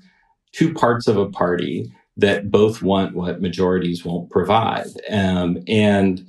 [0.52, 6.26] two parts of a party that both want what majorities won't provide, um, and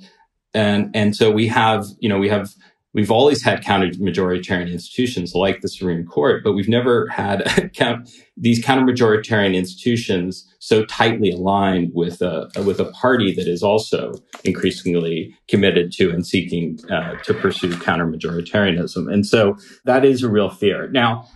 [0.53, 2.53] and and so we have you know we have
[2.91, 8.09] We've always had counter majoritarian institutions like the Supreme Court, but we've never had count,
[8.35, 14.13] these counter majoritarian institutions so tightly aligned with a with a party that is also
[14.43, 19.11] increasingly committed to and seeking uh, to pursue counter majoritarianism.
[19.13, 19.55] And so
[19.85, 20.89] that is a real fear.
[20.89, 21.27] Now,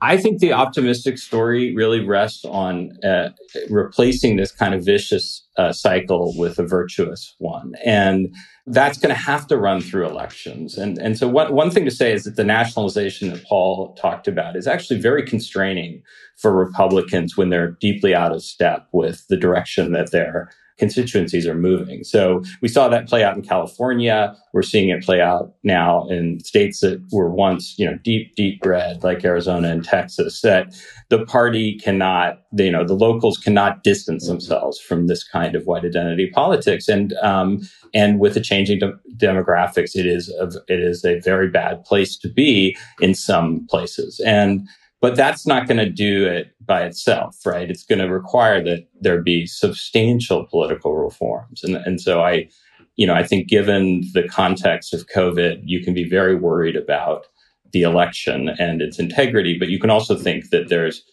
[0.00, 3.30] I think the optimistic story really rests on uh,
[3.68, 7.72] replacing this kind of vicious uh, cycle with a virtuous one.
[7.84, 8.34] And
[8.66, 10.78] that's going to have to run through elections.
[10.78, 14.28] And, and so one, one thing to say is that the nationalization that Paul talked
[14.28, 16.02] about is actually very constraining
[16.36, 21.54] for Republicans when they're deeply out of step with the direction that they're constituencies are
[21.54, 22.04] moving.
[22.04, 24.36] So we saw that play out in California.
[24.52, 28.64] We're seeing it play out now in states that were once, you know, deep, deep
[28.64, 30.74] red, like Arizona and Texas, that
[31.08, 35.84] the party cannot, you know, the locals cannot distance themselves from this kind of white
[35.84, 36.88] identity politics.
[36.88, 37.60] And, um,
[37.94, 42.16] and with the changing de- demographics, it is, a, it is a very bad place
[42.18, 44.20] to be in some places.
[44.24, 44.68] And,
[45.00, 47.70] but that's not going to do it by itself, right?
[47.70, 51.62] It's going to require that there be substantial political reforms.
[51.62, 52.48] And, and so I,
[52.96, 57.26] you know, I think given the context of COVID, you can be very worried about
[57.72, 61.04] the election and its integrity, but you can also think that there's,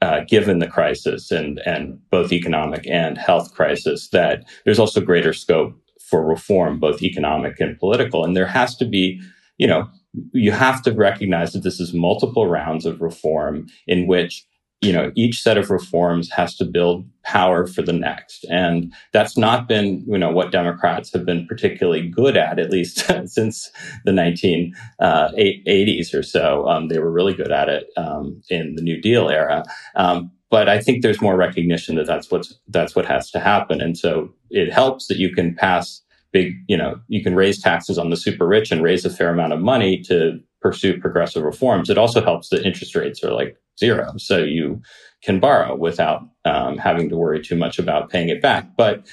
[0.00, 5.32] uh, given the crisis and, and both economic and health crisis, that there's also greater
[5.32, 5.74] scope
[6.08, 8.24] for reform, both economic and political.
[8.24, 9.20] And there has to be,
[9.58, 9.88] you know,
[10.32, 14.44] you have to recognize that this is multiple rounds of reform in which
[14.80, 18.44] you know each set of reforms has to build power for the next.
[18.48, 22.98] And that's not been you know what democrats have been particularly good at at least
[23.26, 23.70] since
[24.04, 26.68] the 1980s uh, or so.
[26.68, 29.64] Um, they were really good at it um, in the new deal era.
[29.96, 33.80] Um, but i think there's more recognition that that's what's that's what has to happen.
[33.80, 37.98] And so it helps that you can pass big, you know, you can raise taxes
[37.98, 41.88] on the super rich and raise a fair amount of money to pursue progressive reforms.
[41.88, 44.12] It also helps that interest rates are like zero.
[44.16, 44.82] So you
[45.22, 48.76] can borrow without um, having to worry too much about paying it back.
[48.76, 49.06] But,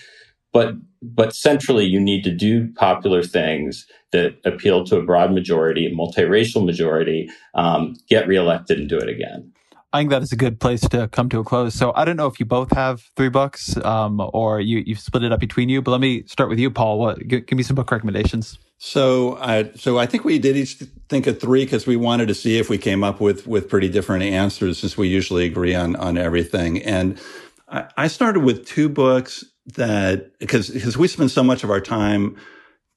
[0.53, 5.93] but, but centrally, you need to do popular things that appeal to a broad majority,
[5.93, 9.51] multiracial majority, um, get reelected and do it again.
[9.95, 11.73] I think that is a good place to come to a close.
[11.73, 15.23] So I don't know if you both have three books um, or you you split
[15.23, 16.99] it up between you, but let me start with you, Paul.
[16.99, 18.59] What give, give me some book recommendations.
[18.77, 22.33] So, uh, so I think we did each think of three because we wanted to
[22.33, 25.95] see if we came up with with pretty different answers, since we usually agree on
[25.95, 26.83] on everything.
[26.83, 27.17] And
[27.69, 29.45] I, I started with two books
[29.77, 32.35] that because because we spend so much of our time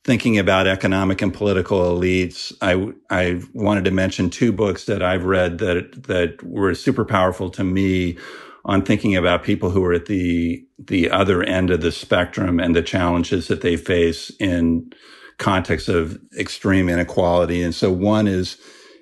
[0.09, 5.27] thinking about economic and political elites, I, I wanted to mention two books that I've
[5.27, 8.17] read that, that were super powerful to me
[8.65, 12.75] on thinking about people who are at the, the other end of the spectrum and
[12.75, 14.91] the challenges that they face in
[15.37, 17.63] context of extreme inequality.
[17.63, 18.57] And so one is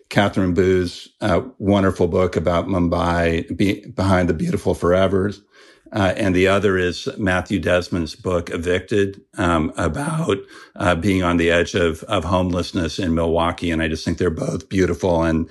[0.08, 5.38] Katherine Boo's uh, wonderful book about Mumbai, Be- Behind the Beautiful Forevers.
[5.92, 10.38] Uh, and the other is Matthew Desmond's book, Evicted, um, about
[10.74, 13.70] uh, being on the edge of, of homelessness in Milwaukee.
[13.70, 15.48] And I just think they're both beautiful and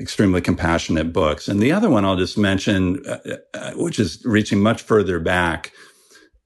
[0.00, 1.46] extremely compassionate books.
[1.46, 5.72] And the other one I'll just mention, uh, uh which is reaching much further back,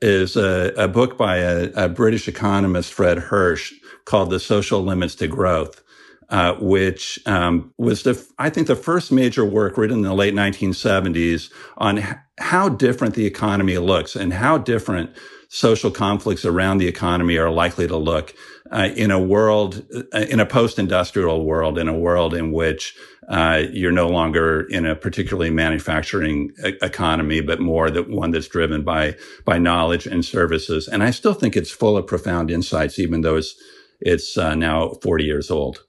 [0.01, 3.73] is a, a book by a, a, British economist, Fred Hirsch,
[4.05, 5.83] called The Social Limits to Growth.
[6.31, 10.35] Uh, which um, was the, I think, the first major work written in the late
[10.35, 12.05] 1970s on
[12.39, 15.17] how different the economy looks and how different
[15.49, 18.35] social conflicts around the economy are likely to look
[18.71, 19.83] uh, in a world,
[20.13, 22.95] uh, in a post-industrial world, in a world in which
[23.29, 28.49] uh, you're no longer in a particularly manufacturing e- economy, but more that one that's
[28.49, 29.15] driven by
[29.45, 30.89] by knowledge and services.
[30.89, 33.55] And I still think it's full of profound insights, even though it's
[34.01, 35.85] it's uh, now 40 years old.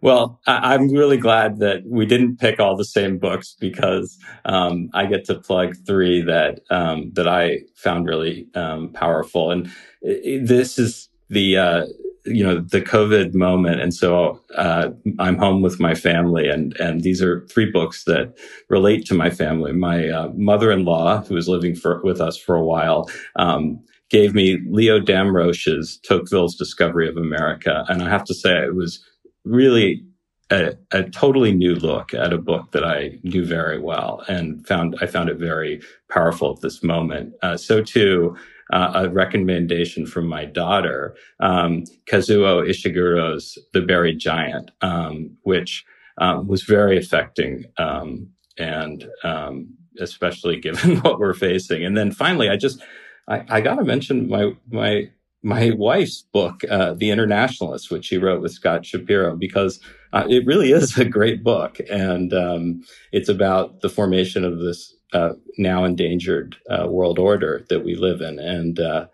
[0.00, 4.90] Well, I- am really glad that we didn't pick all the same books because um,
[4.92, 9.70] I get to plug three that um, that I found really um, powerful, and
[10.02, 11.86] this is the uh,
[12.26, 17.00] you know the COVID moment, and so uh, I'm home with my family, and and
[17.00, 18.34] these are three books that
[18.68, 19.72] relate to my family.
[19.72, 23.08] My uh, mother-in-law, who was living for, with us for a while.
[23.36, 27.84] Um, gave me Leo Damrosch's Tocqueville's Discovery of America.
[27.88, 29.04] And I have to say, it was
[29.44, 30.04] really
[30.50, 34.96] a, a, totally new look at a book that I knew very well and found
[35.00, 35.80] I found it very
[36.10, 37.34] powerful at this moment.
[37.42, 38.36] Uh, so too,
[38.72, 45.84] uh, a recommendation from my daughter, um, Kazuo Ishiguro's The Buried Giant, um, which
[46.18, 51.84] um, was very affecting um, and um, especially given what we're facing.
[51.84, 52.82] And then finally, I just
[53.28, 55.10] I, I got to mention my my
[55.44, 59.78] my wife's book, uh, The Internationalist, which she wrote with Scott Shapiro, because
[60.12, 61.78] uh, it really is a great book.
[61.90, 67.84] And um, it's about the formation of this uh, now endangered uh, world order that
[67.84, 68.38] we live in.
[68.38, 69.06] And uh,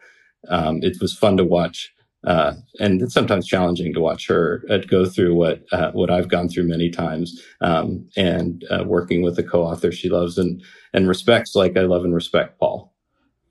[0.48, 1.92] um, it was fun to watch.
[2.22, 5.62] Uh, and it's sometimes challenging to watch her go through what
[5.94, 10.62] what I've gone through many times, um, and working with a co-author she loves and
[10.92, 12.92] and respects, like I love and respect Paul.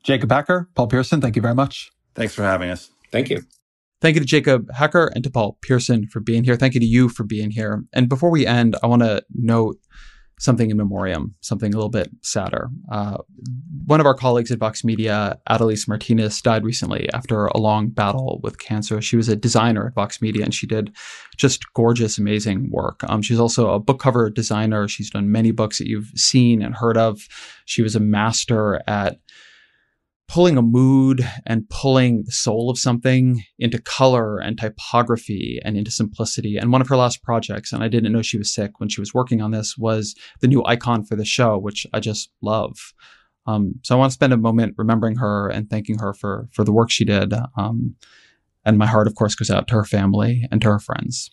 [0.03, 1.91] Jacob Hacker, Paul Pierson, thank you very much.
[2.19, 2.91] Thanks for having us.
[3.13, 3.43] Thank you.
[4.01, 6.57] Thank you to Jacob Hacker and to Paul Pierson for being here.
[6.57, 7.85] Thank you to you for being here.
[7.93, 9.77] And before we end, I want to note
[10.37, 12.69] something in memoriam, something a little bit sadder.
[12.91, 13.19] Uh,
[13.85, 18.41] one of our colleagues at Vox Media, Adelise Martinez, died recently after a long battle
[18.43, 19.01] with cancer.
[19.01, 20.93] She was a designer at Vox Media and she did
[21.37, 23.01] just gorgeous, amazing work.
[23.07, 24.89] Um, she's also a book cover designer.
[24.89, 27.21] She's done many books that you've seen and heard of.
[27.63, 29.21] She was a master at
[30.29, 35.89] pulling a mood and pulling the soul of something into color and typography and into
[35.89, 36.55] simplicity.
[36.55, 39.01] And one of her last projects, and I didn't know she was sick when she
[39.01, 42.77] was working on this, was the new icon for the show, which I just love.
[43.47, 46.63] Um, so I want to spend a moment remembering her and thanking her for for
[46.63, 47.33] the work she did.
[47.57, 47.95] Um,
[48.63, 51.31] and my heart, of course, goes out to her family and to her friends.